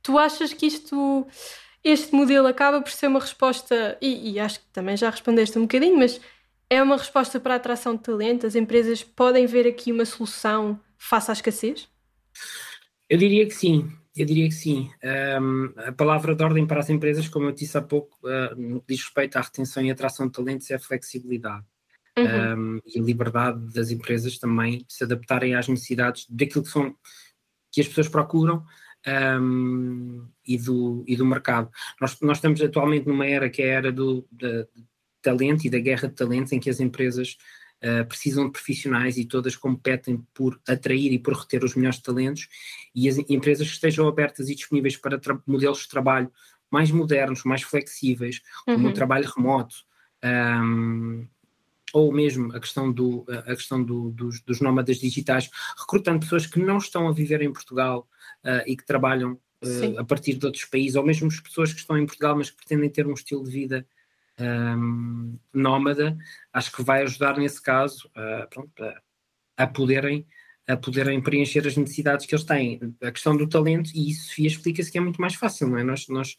Tu 0.00 0.16
achas 0.16 0.52
que 0.52 0.66
isto, 0.66 1.26
este 1.82 2.14
modelo 2.14 2.46
acaba 2.46 2.80
por 2.80 2.92
ser 2.92 3.08
uma 3.08 3.18
resposta, 3.18 3.98
e, 4.00 4.30
e 4.30 4.38
acho 4.38 4.60
que 4.60 4.66
também 4.72 4.96
já 4.96 5.10
respondeste 5.10 5.58
um 5.58 5.62
bocadinho, 5.62 5.98
mas 5.98 6.20
é 6.68 6.82
uma 6.82 6.96
resposta 6.96 7.38
para 7.38 7.54
a 7.54 7.56
atração 7.56 7.96
de 7.96 8.02
talento? 8.02 8.46
As 8.46 8.54
empresas 8.54 9.02
podem 9.02 9.46
ver 9.46 9.66
aqui 9.66 9.92
uma 9.92 10.04
solução 10.04 10.80
face 10.98 11.30
à 11.30 11.34
escassez? 11.34 11.88
Eu 13.08 13.18
diria 13.18 13.46
que 13.46 13.54
sim, 13.54 13.90
eu 14.16 14.26
diria 14.26 14.48
que 14.48 14.54
sim. 14.54 14.90
Um, 15.40 15.72
a 15.76 15.92
palavra 15.92 16.34
de 16.34 16.42
ordem 16.42 16.66
para 16.66 16.80
as 16.80 16.90
empresas, 16.90 17.28
como 17.28 17.46
eu 17.46 17.52
disse 17.52 17.78
há 17.78 17.82
pouco, 17.82 18.18
uh, 18.24 18.54
no 18.56 18.80
que 18.80 18.94
diz 18.94 19.04
respeito 19.04 19.36
à 19.36 19.40
retenção 19.40 19.84
e 19.84 19.90
atração 19.90 20.26
de 20.26 20.32
talentos, 20.32 20.70
é 20.70 20.74
a 20.74 20.80
flexibilidade. 20.80 21.64
Uhum. 22.18 22.76
Um, 22.76 22.80
e 22.86 22.98
a 22.98 23.02
liberdade 23.02 23.74
das 23.74 23.90
empresas 23.90 24.38
também 24.38 24.84
se 24.88 25.04
adaptarem 25.04 25.54
às 25.54 25.68
necessidades 25.68 26.26
daquilo 26.30 26.64
que 26.64 26.70
são 26.70 26.96
que 27.70 27.82
as 27.82 27.88
pessoas 27.88 28.08
procuram 28.08 28.64
um, 29.38 30.26
e, 30.46 30.56
do, 30.56 31.04
e 31.06 31.14
do 31.14 31.26
mercado. 31.26 31.70
Nós, 32.00 32.18
nós 32.22 32.38
estamos 32.38 32.60
atualmente 32.62 33.06
numa 33.06 33.26
era 33.26 33.50
que 33.50 33.60
é 33.60 33.66
a 33.66 33.74
era 33.74 33.92
do, 33.92 34.26
da, 34.32 34.66
talento 35.26 35.64
e 35.64 35.70
da 35.70 35.80
guerra 35.80 36.06
de 36.06 36.14
talentos 36.14 36.52
em 36.52 36.60
que 36.60 36.70
as 36.70 36.78
empresas 36.78 37.36
uh, 37.82 38.06
precisam 38.06 38.46
de 38.46 38.52
profissionais 38.52 39.18
e 39.18 39.24
todas 39.24 39.56
competem 39.56 40.24
por 40.32 40.60
atrair 40.68 41.12
e 41.12 41.18
por 41.18 41.34
reter 41.34 41.64
os 41.64 41.74
melhores 41.74 41.98
talentos 41.98 42.48
e 42.94 43.08
as 43.08 43.18
empresas 43.28 43.66
que 43.66 43.74
estejam 43.74 44.06
abertas 44.06 44.48
e 44.48 44.54
disponíveis 44.54 44.96
para 44.96 45.20
modelos 45.44 45.80
de 45.80 45.88
trabalho 45.88 46.30
mais 46.70 46.92
modernos, 46.92 47.42
mais 47.44 47.62
flexíveis, 47.62 48.40
como 48.64 48.86
uhum. 48.86 48.90
o 48.90 48.94
trabalho 48.94 49.28
remoto, 49.34 49.76
um, 50.62 51.26
ou 51.92 52.12
mesmo 52.12 52.54
a 52.54 52.60
questão, 52.60 52.92
do, 52.92 53.24
a 53.28 53.54
questão 53.54 53.82
do, 53.82 54.10
dos, 54.10 54.40
dos 54.42 54.60
nómadas 54.60 54.98
digitais, 54.98 55.48
recrutando 55.78 56.20
pessoas 56.20 56.46
que 56.46 56.58
não 56.58 56.78
estão 56.78 57.08
a 57.08 57.12
viver 57.12 57.42
em 57.42 57.52
Portugal 57.52 58.08
uh, 58.44 58.62
e 58.66 58.76
que 58.76 58.84
trabalham 58.84 59.32
uh, 59.32 59.98
a 59.98 60.04
partir 60.04 60.34
de 60.34 60.44
outros 60.44 60.64
países, 60.64 60.96
ou 60.96 61.04
mesmo 61.04 61.28
as 61.28 61.40
pessoas 61.40 61.72
que 61.72 61.80
estão 61.80 61.96
em 61.96 62.04
Portugal, 62.04 62.36
mas 62.36 62.50
que 62.50 62.56
pretendem 62.56 62.90
ter 62.90 63.06
um 63.06 63.14
estilo 63.14 63.44
de 63.44 63.50
vida 63.50 63.86
um, 64.40 65.38
nómada, 65.52 66.16
acho 66.52 66.72
que 66.72 66.82
vai 66.82 67.02
ajudar 67.02 67.38
nesse 67.38 67.60
caso 67.60 68.08
uh, 68.08 68.48
pronto, 68.48 68.72
a, 68.82 69.64
a, 69.64 69.66
poderem, 69.66 70.26
a 70.66 70.76
poderem 70.76 71.20
preencher 71.22 71.66
as 71.66 71.76
necessidades 71.76 72.26
que 72.26 72.34
eles 72.34 72.44
têm. 72.44 72.80
A 73.02 73.10
questão 73.10 73.36
do 73.36 73.48
talento, 73.48 73.90
e 73.94 74.10
isso 74.10 74.28
Sofia 74.28 74.48
explica-se 74.48 74.92
que 74.92 74.98
é 74.98 75.00
muito 75.00 75.20
mais 75.20 75.34
fácil, 75.34 75.68
não 75.68 75.78
é? 75.78 75.84
Nós, 75.84 76.06
nós, 76.08 76.36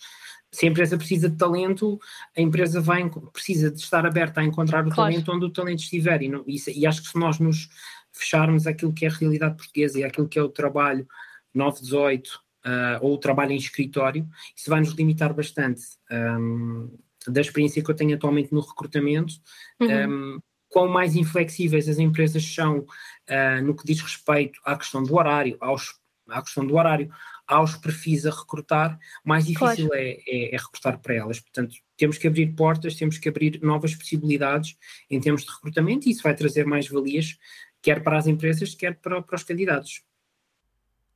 se 0.52 0.66
a 0.66 0.70
empresa 0.70 0.98
precisa 0.98 1.30
de 1.30 1.38
talento, 1.38 2.00
a 2.36 2.42
empresa 2.42 2.80
vai, 2.80 3.10
precisa 3.32 3.72
de 3.72 3.80
estar 3.80 4.06
aberta 4.06 4.42
a 4.42 4.44
encontrar 4.44 4.86
o 4.86 4.92
claro. 4.92 5.12
talento 5.12 5.32
onde 5.32 5.46
o 5.46 5.52
talento 5.52 5.80
estiver. 5.80 6.22
E, 6.22 6.30
não, 6.30 6.44
isso, 6.48 6.70
e 6.70 6.86
acho 6.86 7.02
que 7.02 7.10
se 7.10 7.18
nós 7.18 7.40
nos 7.40 7.68
fecharmos 8.12 8.66
aquilo 8.68 8.94
que 8.94 9.06
é 9.06 9.10
a 9.10 9.14
realidade 9.14 9.58
portuguesa 9.58 10.00
e 10.00 10.04
aquilo 10.04 10.28
que 10.28 10.40
é 10.40 10.42
o 10.42 10.50
trabalho 10.50 11.08
9-18 11.56 12.28
uh, 12.28 12.40
ah, 12.64 13.00
ou 13.02 13.14
o 13.14 13.18
trabalho 13.18 13.52
em 13.52 13.58
escritório, 13.58 14.28
isso 14.56 14.70
vai 14.70 14.80
nos 14.80 14.94
limitar 14.94 15.34
bastante. 15.34 15.82
Um, 16.12 16.90
da 17.28 17.42
experiência 17.42 17.84
que 17.84 17.90
eu 17.90 17.96
tenho 17.96 18.16
atualmente 18.16 18.54
no 18.54 18.62
recrutamento, 18.62 19.36
uhum. 19.80 20.36
um, 20.36 20.40
quão 20.70 20.88
mais 20.88 21.16
inflexíveis 21.16 21.88
as 21.88 22.00
empresas 22.00 22.44
são 22.44 22.80
uh, 22.80 23.64
no 23.64 23.76
que 23.76 23.86
diz 23.86 24.02
respeito 24.02 24.60
à 24.64 24.76
questão 24.78 25.04
do 25.04 25.16
horário, 25.16 25.58
aos, 25.60 25.96
à 26.30 26.42
questão 26.42 26.66
do 26.66 26.76
horário, 26.76 27.12
aos 27.48 27.76
perfis 27.78 28.26
a 28.26 28.32
recrutar, 28.32 29.00
mais 29.24 29.46
difícil 29.46 29.88
claro. 29.88 30.04
é, 30.04 30.18
é, 30.28 30.56
é, 30.56 30.58
recrutar 30.58 31.00
para 31.00 31.16
elas. 31.16 31.40
Portanto, 31.40 31.76
temos 31.96 32.18
que 32.18 32.28
abrir 32.28 32.54
portas, 32.54 32.96
temos 32.96 33.18
que 33.18 33.30
abrir 33.30 33.60
novas 33.62 33.96
possibilidades 33.96 34.76
em 35.10 35.20
termos 35.20 35.44
de 35.44 35.52
recrutamento 35.52 36.08
e 36.08 36.12
isso 36.12 36.24
vai 36.24 36.36
trazer 36.36 36.66
mais 36.66 36.88
valias, 36.88 37.38
quer 37.82 38.04
para 38.04 38.18
as 38.18 38.28
empresas, 38.28 38.76
quer 38.76 38.96
para, 38.96 39.22
para 39.22 39.36
os 39.36 39.44
candidatos. 39.44 40.04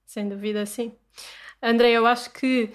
Sem 0.06 0.28
dúvida, 0.28 0.66
sim. 0.66 0.94
André, 1.62 1.92
eu 1.92 2.06
acho 2.08 2.32
que 2.32 2.72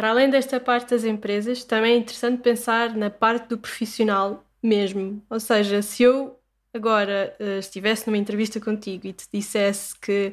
para 0.00 0.08
além 0.08 0.30
desta 0.30 0.58
parte 0.58 0.92
das 0.92 1.04
empresas, 1.04 1.62
também 1.62 1.92
é 1.92 1.96
interessante 1.98 2.40
pensar 2.40 2.96
na 2.96 3.10
parte 3.10 3.50
do 3.50 3.58
profissional 3.58 4.42
mesmo. 4.62 5.22
Ou 5.28 5.38
seja, 5.38 5.82
se 5.82 6.04
eu 6.04 6.40
agora 6.72 7.36
uh, 7.38 7.58
estivesse 7.58 8.06
numa 8.06 8.16
entrevista 8.16 8.58
contigo 8.58 9.06
e 9.06 9.12
te 9.12 9.28
dissesse 9.30 9.94
que 10.00 10.32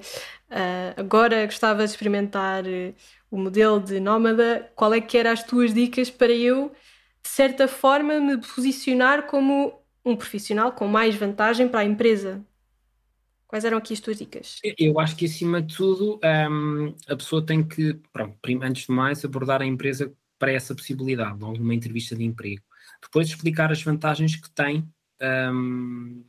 uh, 0.49 0.93
agora 0.95 1.45
gostava 1.45 1.83
de 1.83 1.91
experimentar 1.91 2.63
uh, 2.63 2.95
o 3.29 3.37
modelo 3.37 3.81
de 3.81 3.99
nómada, 3.99 4.71
qual 4.73 4.93
é 4.93 5.01
que 5.01 5.17
eram 5.17 5.31
as 5.31 5.43
tuas 5.43 5.73
dicas 5.73 6.09
para 6.09 6.31
eu, 6.31 6.71
de 7.21 7.27
certa 7.27 7.67
forma, 7.67 8.21
me 8.21 8.37
posicionar 8.37 9.23
como 9.23 9.77
um 10.05 10.15
profissional 10.15 10.71
com 10.71 10.87
mais 10.87 11.13
vantagem 11.13 11.67
para 11.67 11.81
a 11.81 11.83
empresa? 11.83 12.41
Quais 13.47 13.63
eram 13.63 13.77
aqui 13.77 13.93
as 13.93 13.99
tuas 14.01 14.17
dicas? 14.17 14.59
Eu 14.77 14.99
acho 14.99 15.15
que, 15.15 15.25
acima 15.25 15.61
de 15.61 15.75
tudo, 15.75 16.19
um, 16.51 16.93
a 17.07 17.15
pessoa 17.15 17.45
tem 17.45 17.63
que, 17.63 17.93
pronto, 18.11 18.37
antes 18.61 18.87
de 18.87 18.91
mais, 18.91 19.23
abordar 19.23 19.61
a 19.61 19.65
empresa 19.65 20.13
para 20.37 20.51
essa 20.51 20.75
possibilidade, 20.75 21.39
logo 21.39 21.57
numa 21.57 21.73
entrevista 21.73 22.15
de 22.15 22.25
emprego. 22.25 22.61
Depois 23.01 23.27
explicar 23.27 23.71
as 23.71 23.81
vantagens 23.81 24.35
que 24.35 24.49
tem, 24.51 24.85
um, 25.53 26.23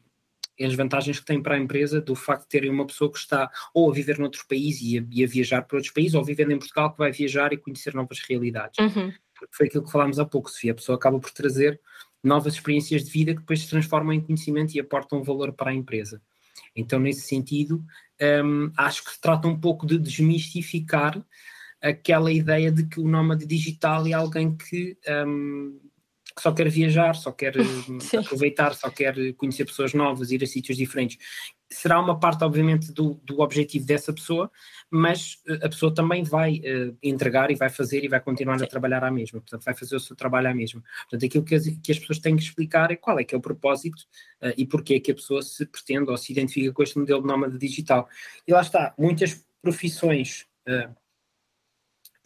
as 0.61 0.75
vantagens 0.75 1.19
que 1.19 1.27
tem 1.27 1.43
para 1.43 1.57
a 1.57 1.59
empresa 1.59 2.01
do 2.01 2.15
facto 2.15 2.43
de 2.43 2.49
terem 2.49 2.71
uma 2.71 2.87
pessoa 2.87 3.11
que 3.11 3.19
está 3.19 3.51
ou 3.75 3.91
a 3.91 3.95
viver 3.95 4.19
noutro 4.19 4.47
país 4.49 4.81
e 4.81 4.99
a, 4.99 5.05
e 5.11 5.25
a 5.25 5.27
viajar 5.27 5.63
para 5.63 5.77
outros 5.77 5.93
países, 5.93 6.15
ou 6.15 6.25
vivendo 6.25 6.53
em 6.53 6.59
Portugal 6.59 6.93
que 6.93 6.99
vai 6.99 7.11
viajar 7.11 7.53
e 7.53 7.57
conhecer 7.57 7.95
novas 7.95 8.21
realidades. 8.21 8.79
Uhum. 8.79 9.13
Foi 9.51 9.67
aquilo 9.67 9.85
que 9.85 9.93
falámos 9.93 10.19
há 10.19 10.25
pouco, 10.25 10.51
Sofia. 10.51 10.73
A 10.73 10.75
pessoa 10.77 10.97
acaba 10.97 11.19
por 11.19 11.31
trazer 11.31 11.81
novas 12.23 12.55
experiências 12.55 13.05
de 13.05 13.11
vida 13.11 13.35
que 13.35 13.41
depois 13.41 13.61
se 13.61 13.69
transformam 13.69 14.13
em 14.13 14.21
conhecimento 14.21 14.75
e 14.75 14.81
aportam 14.81 15.23
valor 15.23 15.53
para 15.53 15.71
a 15.71 15.75
empresa. 15.75 16.21
Então, 16.75 16.99
nesse 16.99 17.23
sentido, 17.23 17.85
um, 18.45 18.71
acho 18.77 19.05
que 19.05 19.13
se 19.13 19.21
trata 19.21 19.49
um 19.49 19.59
pouco 19.59 19.87
de 19.87 19.99
desmistificar 19.99 21.25
aquela 21.81 22.33
ideia 22.33 22.73
de 22.73 22.87
que 22.87 23.01
o 23.01 23.09
nómade 23.09 23.47
digital 23.47 24.07
é 24.07 24.13
alguém 24.13 24.57
que, 24.57 24.97
um, 25.27 25.79
que 26.39 26.43
só 26.43 26.53
quer 26.53 26.69
viajar, 26.71 27.15
só 27.17 27.33
quer 27.33 27.57
eh, 27.57 27.63
aproveitar, 28.17 28.73
só 28.75 28.89
quer 28.89 29.35
conhecer 29.35 29.65
pessoas 29.65 29.93
novas, 29.93 30.31
ir 30.31 30.43
a 30.43 30.47
sítios 30.47 30.79
diferentes. 30.79 31.19
Será 31.69 32.01
uma 32.01 32.19
parte, 32.19 32.45
obviamente, 32.45 32.93
do, 32.93 33.21
do 33.25 33.41
objetivo 33.41 33.85
dessa 33.85 34.13
pessoa, 34.13 34.51
mas 34.89 35.39
eh, 35.49 35.67
a 35.67 35.69
pessoa 35.69 35.93
também 35.93 36.23
vai 36.23 36.59
uh, 36.61 36.97
entregar 37.03 37.51
e 37.51 37.57
vai 37.57 37.69
fazer 37.69 38.05
e 38.05 38.09
vai 38.09 38.21
continuar 38.21 38.59
Sim. 38.59 38.65
a 38.65 38.69
trabalhar 38.69 39.03
à 39.03 39.11
mesma, 39.11 39.41
portanto, 39.41 39.65
vai 39.65 39.75
fazer 39.75 39.97
o 39.97 40.01
seu 40.01 40.15
trabalho 40.15 40.49
à 40.49 40.55
mesma. 40.55 40.83
Portanto, 41.11 41.27
aquilo 41.27 41.45
que 41.45 41.57
as, 41.57 41.67
que 41.67 41.93
as 41.93 41.99
pessoas 41.99 42.21
têm 42.21 42.37
que 42.37 42.43
explicar 42.43 42.93
é 42.93 42.97
qual 42.97 43.19
é 43.19 43.25
que 43.25 43.35
é 43.35 43.39
o 43.39 43.41
propósito 43.41 44.01
uh, 44.41 44.55
e 44.57 44.65
porquê 44.65 44.95
é 44.95 45.01
que 45.01 45.11
a 45.11 45.15
pessoa 45.15 45.43
se 45.43 45.67
pretende 45.67 46.09
ou 46.09 46.17
se 46.17 46.33
identifica 46.33 46.73
com 46.73 46.83
este 46.85 46.99
modelo 46.99 47.21
de 47.21 47.27
nómada 47.27 47.59
digital. 47.59 48.09
E 48.47 48.53
lá 48.53 48.61
está, 48.61 48.95
muitas 48.97 49.45
profissões. 49.61 50.47
Uh, 50.69 50.95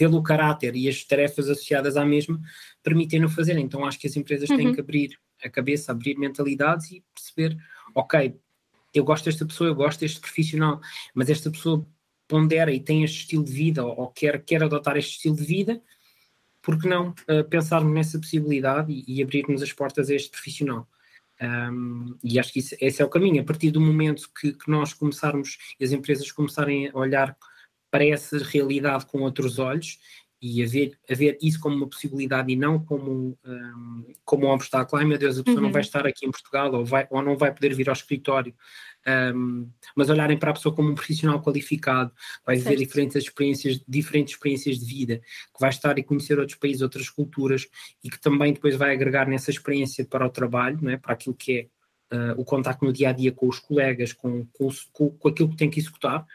pelo 0.03 0.21
caráter 0.21 0.75
e 0.75 0.89
as 0.89 1.05
tarefas 1.05 1.49
associadas 1.49 1.97
à 1.97 2.05
mesma, 2.05 2.41
permitem-no 2.83 3.29
fazer. 3.29 3.57
Então 3.57 3.87
acho 3.87 4.01
que 4.01 4.09
as 4.09 4.17
empresas 4.17 4.51
uhum. 4.51 4.57
têm 4.57 4.75
que 4.75 4.81
abrir 4.81 5.17
a 5.45 5.49
cabeça, 5.49 5.93
abrir 5.93 6.19
mentalidades 6.19 6.91
e 6.91 7.05
perceber, 7.15 7.57
ok, 7.95 8.35
eu 8.93 9.05
gosto 9.05 9.27
desta 9.27 9.47
pessoa, 9.47 9.71
eu 9.71 9.77
gosto 9.77 10.01
deste 10.01 10.19
profissional, 10.19 10.81
mas 11.15 11.31
esta 11.31 11.53
pessoa 11.53 11.87
pondera 12.27 12.73
e 12.73 12.81
tem 12.81 13.05
este 13.05 13.21
estilo 13.21 13.45
de 13.45 13.53
vida 13.53 13.87
ou, 13.87 13.97
ou 13.97 14.09
quer, 14.09 14.43
quer 14.45 14.65
adotar 14.65 14.97
este 14.97 15.13
estilo 15.13 15.37
de 15.37 15.45
vida, 15.45 15.81
por 16.61 16.81
que 16.81 16.89
não 16.89 17.11
uh, 17.11 17.45
pensarmos 17.49 17.95
nessa 17.95 18.19
possibilidade 18.19 18.93
e, 18.93 19.05
e, 19.07 19.23
abrirmos 19.23 19.63
as 19.63 19.73
portas 19.73 20.11
a 20.11 20.15
este 20.17 20.31
profissional? 20.31 20.89
Um, 21.41 22.17
e 22.25 22.41
acho 22.41 22.53
que 22.53 22.59
isso, 22.59 22.75
esse 22.81 23.01
é 23.01 23.05
o 23.05 23.09
caminho. 23.09 23.41
A 23.41 23.45
partir 23.45 23.71
do 23.71 23.81
momento 23.81 24.29
que, 24.37 24.53
que 24.53 24.69
nós 24.69 24.93
começarmos, 24.93 25.59
as 25.81 25.93
empresas 25.93 26.33
começarem 26.33 26.89
a 26.89 26.99
olhar 26.99 27.37
para 27.93 28.07
essa 28.07 28.39
realidade 28.39 29.05
com 29.05 29.21
outros 29.21 29.59
olhos 29.59 29.99
e 30.41 30.63
a 30.63 30.67
ver, 30.67 30.99
a 31.09 31.15
ver 31.15 31.39
isso 31.41 31.61
como 31.61 31.77
uma 31.77 31.89
possibilidade 31.89 32.51
e 32.51 32.57
não 32.57 32.83
como, 32.85 33.39
um, 33.45 34.05
como 34.25 34.47
um 34.47 34.51
obstáculo. 34.51 35.01
Ai 35.01 35.07
meu 35.07 35.19
Deus, 35.19 35.39
a 35.39 35.45
pessoa 35.45 35.61
uhum. 35.61 35.67
não 35.67 35.73
vai 35.73 35.83
estar 35.83 36.05
aqui 36.05 36.27
em 36.27 36.31
Portugal 36.31 36.73
ou, 36.73 36.85
vai, 36.85 37.07
ou 37.11 37.23
não 37.23 37.37
vai 37.37 37.55
poder 37.55 37.75
vir 37.75 37.89
ao 37.89 37.93
escritório. 37.93 38.53
Um, 39.07 39.71
mas 39.95 40.09
olharem 40.09 40.39
para 40.39 40.51
a 40.51 40.55
pessoa 40.55 40.75
como 40.75 40.91
um 40.91 40.95
profissional 40.95 41.41
qualificado, 41.43 42.13
vai 42.47 42.57
viver 42.57 42.77
diferentes 42.77 43.17
experiências, 43.17 43.85
diferentes 43.87 44.35
experiências 44.35 44.79
de 44.79 44.87
vida, 44.87 45.19
que 45.19 45.61
vai 45.61 45.71
estar 45.71 45.99
e 45.99 46.03
conhecer 46.03 46.39
outros 46.39 46.59
países, 46.59 46.83
outras 46.83 47.11
culturas 47.11 47.69
e 48.03 48.09
que 48.09 48.19
também 48.19 48.53
depois 48.53 48.75
vai 48.75 48.93
agregar 48.93 49.29
nessa 49.29 49.51
experiência 49.51 50.05
para 50.05 50.27
o 50.27 50.31
trabalho, 50.31 50.79
não 50.81 50.91
é? 50.91 50.97
para 50.97 51.13
aquilo 51.13 51.37
que 51.37 51.69
é 52.13 52.17
uh, 52.17 52.41
o 52.41 52.45
contacto 52.45 52.85
no 52.85 52.93
dia 52.93 53.11
a 53.11 53.13
dia 53.13 53.33
com 53.33 53.49
os 53.49 53.59
colegas, 53.59 54.13
com, 54.13 54.45
com, 54.47 54.69
com, 54.93 55.11
com 55.11 55.29
aquilo 55.29 55.51
que 55.51 55.57
tem 55.57 55.71
que 55.71 55.79
executar, 55.79 56.27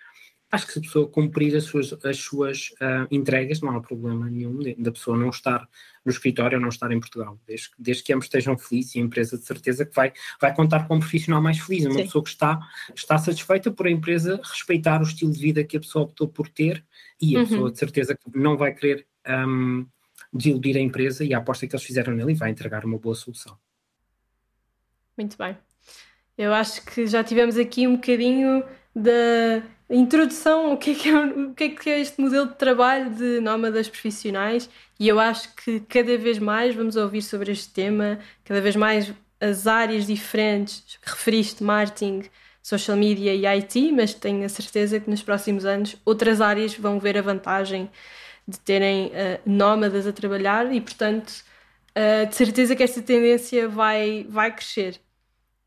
acho 0.52 0.68
que 0.68 0.74
se 0.74 0.80
a 0.80 0.82
pessoa 0.82 1.08
cumprir 1.08 1.56
as 1.56 1.66
suas, 1.66 1.94
as 2.06 2.18
suas 2.18 2.70
uh, 2.82 3.08
entregas, 3.12 3.60
não 3.62 3.76
há 3.76 3.82
problema 3.82 4.30
nenhum 4.30 4.60
da 4.78 4.92
pessoa 4.92 5.18
não 5.18 5.30
estar 5.30 5.68
no 6.06 6.12
escritório 6.12 6.58
ou 6.58 6.62
não 6.62 6.70
estar 6.70 6.90
em 6.92 7.00
Portugal. 7.00 7.38
Desde, 7.46 7.70
desde 7.78 8.04
que 8.04 8.14
ambos 8.14 8.28
estejam 8.28 8.58
felizes 8.58 8.96
e 8.96 9.00
a 9.00 9.02
empresa 9.02 9.38
de 9.38 9.44
certeza 9.44 9.86
que 9.86 9.94
vai, 9.94 10.14
vai 10.40 10.56
contar 10.56 10.88
com 10.88 10.96
um 10.96 11.00
profissional 11.00 11.42
mais 11.42 11.60
feliz, 11.60 11.86
uma 11.86 11.96
Sim. 11.96 12.04
pessoa 12.04 12.24
que 12.24 12.30
está, 12.30 12.60
está 12.96 13.18
satisfeita 13.18 13.72
por 13.72 13.88
a 13.88 13.92
empresa 13.92 14.40
respeitar 14.42 15.02
o 15.02 15.04
estilo 15.04 15.32
de 15.32 15.40
vida 15.40 15.64
que 15.64 15.76
a 15.76 15.82
pessoa 15.82 16.06
optou 16.06 16.30
por 16.30 16.48
ter 16.48 16.84
e 17.22 17.36
a 17.36 17.40
uhum. 17.40 17.48
pessoa 17.48 17.72
de 17.72 17.80
certeza 17.80 18.16
que 18.16 18.38
não 18.38 18.56
vai 18.56 18.74
querer 18.74 19.06
um, 19.28 19.86
desiludir 20.32 20.78
a 20.78 20.82
empresa 20.82 21.26
e 21.26 21.34
a 21.34 21.40
aposta 21.40 21.68
que 21.68 21.76
eles 21.76 21.86
fizeram 21.86 22.14
nele 22.14 22.32
e 22.32 22.36
vai 22.36 22.50
entregar 22.50 22.86
uma 22.86 22.98
boa 22.98 23.16
solução. 23.16 23.58
Muito 25.18 25.38
bem. 25.38 25.58
Eu 26.38 26.54
acho 26.54 26.86
que 26.86 27.08
já 27.08 27.24
tivemos 27.24 27.58
aqui 27.58 27.88
um 27.88 27.96
bocadinho 27.96 28.64
da 28.98 29.64
introdução 29.90 30.74
o 30.74 30.78
que, 30.78 30.92
é 30.92 30.96
que 30.96 31.10
é, 31.10 31.26
o 31.26 31.54
que 31.54 31.64
é 31.66 31.70
que 31.70 31.90
é 31.90 32.00
este 32.00 32.20
modelo 32.20 32.48
de 32.48 32.56
trabalho 32.56 33.12
de 33.12 33.40
nómadas 33.40 33.88
profissionais 33.88 34.70
e 35.00 35.08
eu 35.08 35.20
acho 35.20 35.54
que 35.56 35.80
cada 35.82 36.18
vez 36.18 36.40
mais 36.40 36.74
vamos 36.74 36.96
ouvir 36.96 37.22
sobre 37.22 37.52
este 37.52 37.70
tema, 37.70 38.20
cada 38.44 38.60
vez 38.60 38.76
mais 38.76 39.14
as 39.40 39.68
áreas 39.68 40.08
diferentes, 40.08 40.98
referiste 41.04 41.64
marketing, 41.64 42.24
social 42.64 42.98
media 42.98 43.34
e 43.36 43.46
IT, 43.46 43.92
mas 43.92 44.14
tenho 44.14 44.44
a 44.44 44.50
certeza 44.50 45.00
que 45.00 45.10
nos 45.10 45.22
próximos 45.22 45.64
anos 45.64 45.96
outras 46.04 46.42
áreas 46.42 46.74
vão 46.74 47.00
ver 47.00 47.18
a 47.18 47.22
vantagem 47.22 47.90
de 48.48 48.60
terem 48.60 49.08
uh, 49.08 49.40
nómadas 49.46 50.08
a 50.08 50.12
trabalhar 50.12 50.74
e, 50.74 50.82
portanto, 50.82 51.30
uh, 51.96 52.28
de 52.28 52.36
certeza 52.36 52.76
que 52.76 52.84
esta 52.84 53.02
tendência 53.02 53.70
vai, 53.70 54.26
vai 54.28 54.54
crescer. 54.54 55.00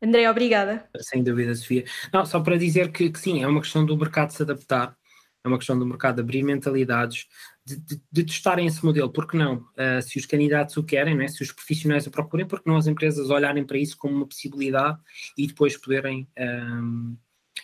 André, 0.01 0.29
obrigada. 0.29 0.89
Sem 0.99 1.23
dúvida, 1.23 1.53
Sofia. 1.53 1.85
Não, 2.11 2.25
só 2.25 2.39
para 2.39 2.57
dizer 2.57 2.91
que, 2.91 3.09
que, 3.09 3.19
sim, 3.19 3.43
é 3.43 3.47
uma 3.47 3.61
questão 3.61 3.85
do 3.85 3.95
mercado 3.95 4.31
se 4.31 4.41
adaptar, 4.41 4.97
é 5.43 5.47
uma 5.47 5.57
questão 5.57 5.77
do 5.77 5.85
mercado 5.85 6.21
abrir 6.21 6.43
mentalidades, 6.43 7.27
de, 7.63 7.75
de, 7.77 8.01
de 8.11 8.23
testarem 8.23 8.65
esse 8.65 8.83
modelo, 8.83 9.11
porque 9.11 9.37
não? 9.37 9.57
Uh, 9.77 10.01
se 10.01 10.17
os 10.17 10.25
candidatos 10.25 10.75
o 10.77 10.83
querem, 10.83 11.15
né? 11.15 11.27
se 11.27 11.43
os 11.43 11.51
profissionais 11.51 12.07
o 12.07 12.11
procurem, 12.11 12.47
porque 12.47 12.67
não 12.67 12.77
as 12.77 12.87
empresas 12.87 13.29
olharem 13.29 13.63
para 13.63 13.77
isso 13.77 13.95
como 13.97 14.15
uma 14.15 14.27
possibilidade 14.27 14.97
e 15.37 15.45
depois 15.45 15.77
poderem, 15.77 16.27
um, 16.37 17.15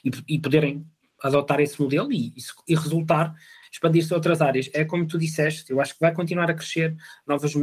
e, 0.05 0.11
e, 0.35 0.39
poderem 0.39 0.85
adotar 1.23 1.59
esse 1.59 1.81
modelo 1.81 2.11
e, 2.11 2.33
e 2.67 2.75
resultar 2.75 3.35
expandir-se 3.71 4.13
a 4.13 4.15
outras 4.15 4.41
áreas. 4.41 4.69
É 4.73 4.83
como 4.83 5.05
tu 5.07 5.17
disseste, 5.17 5.71
eu 5.71 5.81
acho 5.81 5.93
que 5.93 5.99
vai 5.99 6.13
continuar 6.13 6.49
a 6.49 6.53
crescer 6.53 6.95
novas 7.25 7.53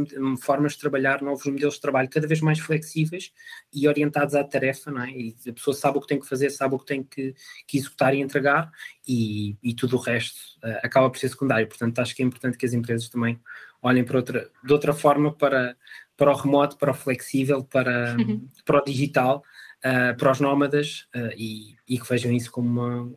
formas 0.41 0.73
de 0.73 0.79
trabalhar, 0.79 1.21
novos 1.21 1.45
modelos 1.45 1.75
de 1.75 1.81
trabalho 1.81 2.09
cada 2.09 2.27
vez 2.27 2.41
mais 2.41 2.59
flexíveis 2.59 3.31
e 3.73 3.87
orientados 3.87 4.35
à 4.35 4.43
tarefa, 4.43 4.91
não 4.91 5.03
é? 5.03 5.11
E 5.11 5.35
a 5.47 5.53
pessoa 5.53 5.75
sabe 5.75 5.97
o 5.97 6.01
que 6.01 6.07
tem 6.07 6.19
que 6.19 6.27
fazer, 6.27 6.49
sabe 6.49 6.75
o 6.75 6.79
que 6.79 6.85
tem 6.85 7.03
que, 7.03 7.35
que 7.67 7.77
executar 7.77 8.13
e 8.13 8.21
entregar 8.21 8.71
e, 9.07 9.57
e 9.63 9.73
tudo 9.73 9.95
o 9.97 9.99
resto 9.99 10.37
uh, 10.63 10.79
acaba 10.83 11.09
por 11.09 11.17
ser 11.17 11.29
secundário. 11.29 11.67
Portanto, 11.67 11.99
acho 11.99 12.15
que 12.15 12.21
é 12.21 12.25
importante 12.25 12.57
que 12.57 12.65
as 12.65 12.73
empresas 12.73 13.09
também 13.09 13.39
olhem 13.81 14.03
para 14.03 14.17
outra, 14.17 14.49
de 14.63 14.73
outra 14.73 14.93
forma 14.93 15.31
para, 15.31 15.77
para 16.17 16.31
o 16.31 16.35
remoto, 16.35 16.77
para 16.77 16.91
o 16.91 16.93
flexível, 16.93 17.63
para, 17.63 18.15
uhum. 18.17 18.47
para 18.65 18.79
o 18.79 18.85
digital, 18.85 19.43
uh, 19.79 20.17
para 20.17 20.31
os 20.31 20.39
nómadas 20.39 21.07
uh, 21.15 21.33
e, 21.37 21.75
e 21.87 21.99
que 21.99 22.09
vejam 22.09 22.31
isso 22.31 22.51
como 22.51 22.67
uma, 22.67 23.11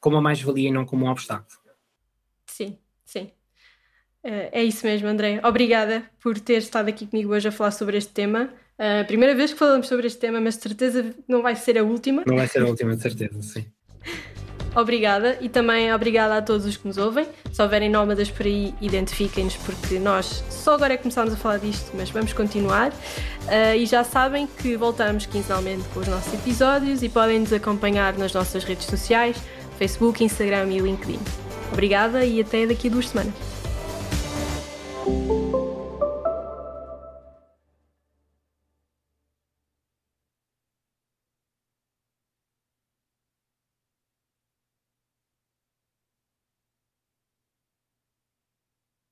como 0.00 0.16
uma 0.16 0.22
mais-valia 0.22 0.68
e 0.68 0.72
não 0.72 0.84
como 0.84 1.06
um 1.06 1.10
obstáculo. 1.10 1.65
Sim. 3.06 3.30
Uh, 4.24 4.50
é 4.52 4.62
isso 4.62 4.84
mesmo, 4.84 5.08
André. 5.08 5.40
Obrigada 5.42 6.02
por 6.20 6.38
ter 6.38 6.58
estado 6.58 6.88
aqui 6.88 7.06
comigo 7.06 7.32
hoje 7.32 7.48
a 7.48 7.52
falar 7.52 7.70
sobre 7.70 7.96
este 7.96 8.12
tema. 8.12 8.50
Uh, 8.78 9.06
primeira 9.06 9.34
vez 9.34 9.52
que 9.52 9.58
falamos 9.58 9.86
sobre 9.86 10.06
este 10.06 10.18
tema, 10.18 10.40
mas 10.40 10.56
de 10.56 10.62
certeza 10.62 11.14
não 11.26 11.40
vai 11.40 11.56
ser 11.56 11.78
a 11.78 11.82
última. 11.84 12.24
Não 12.26 12.36
vai 12.36 12.48
ser 12.48 12.62
a 12.62 12.66
última, 12.66 12.94
de 12.94 13.02
certeza, 13.02 13.40
sim. 13.40 13.64
obrigada 14.76 15.38
e 15.40 15.48
também 15.48 15.92
obrigada 15.92 16.36
a 16.36 16.42
todos 16.42 16.66
os 16.66 16.76
que 16.76 16.86
nos 16.86 16.98
ouvem. 16.98 17.26
Se 17.50 17.62
houverem 17.62 17.88
nómadas 17.88 18.30
por 18.30 18.44
aí, 18.44 18.74
identifiquem-nos, 18.80 19.56
porque 19.56 19.98
nós 19.98 20.44
só 20.50 20.74
agora 20.74 20.94
é 20.94 20.96
que 20.96 21.04
começámos 21.04 21.32
a 21.32 21.36
falar 21.36 21.58
disto, 21.58 21.92
mas 21.94 22.10
vamos 22.10 22.32
continuar. 22.32 22.90
Uh, 22.90 23.76
e 23.76 23.86
já 23.86 24.04
sabem 24.04 24.46
que 24.46 24.76
voltamos 24.76 25.24
quinzenalmente 25.26 25.84
com 25.94 26.00
os 26.00 26.08
nossos 26.08 26.32
episódios 26.34 27.02
e 27.02 27.08
podem 27.08 27.40
nos 27.40 27.52
acompanhar 27.52 28.16
nas 28.18 28.32
nossas 28.32 28.62
redes 28.64 28.86
sociais: 28.86 29.36
Facebook, 29.78 30.22
Instagram 30.22 30.70
e 30.70 30.78
LinkedIn. 30.78 31.45
Obrigada 31.72 32.24
e 32.24 32.40
até 32.40 32.66
daqui 32.66 32.88
a 32.88 32.90
duas 32.90 33.08
semanas. 33.08 33.34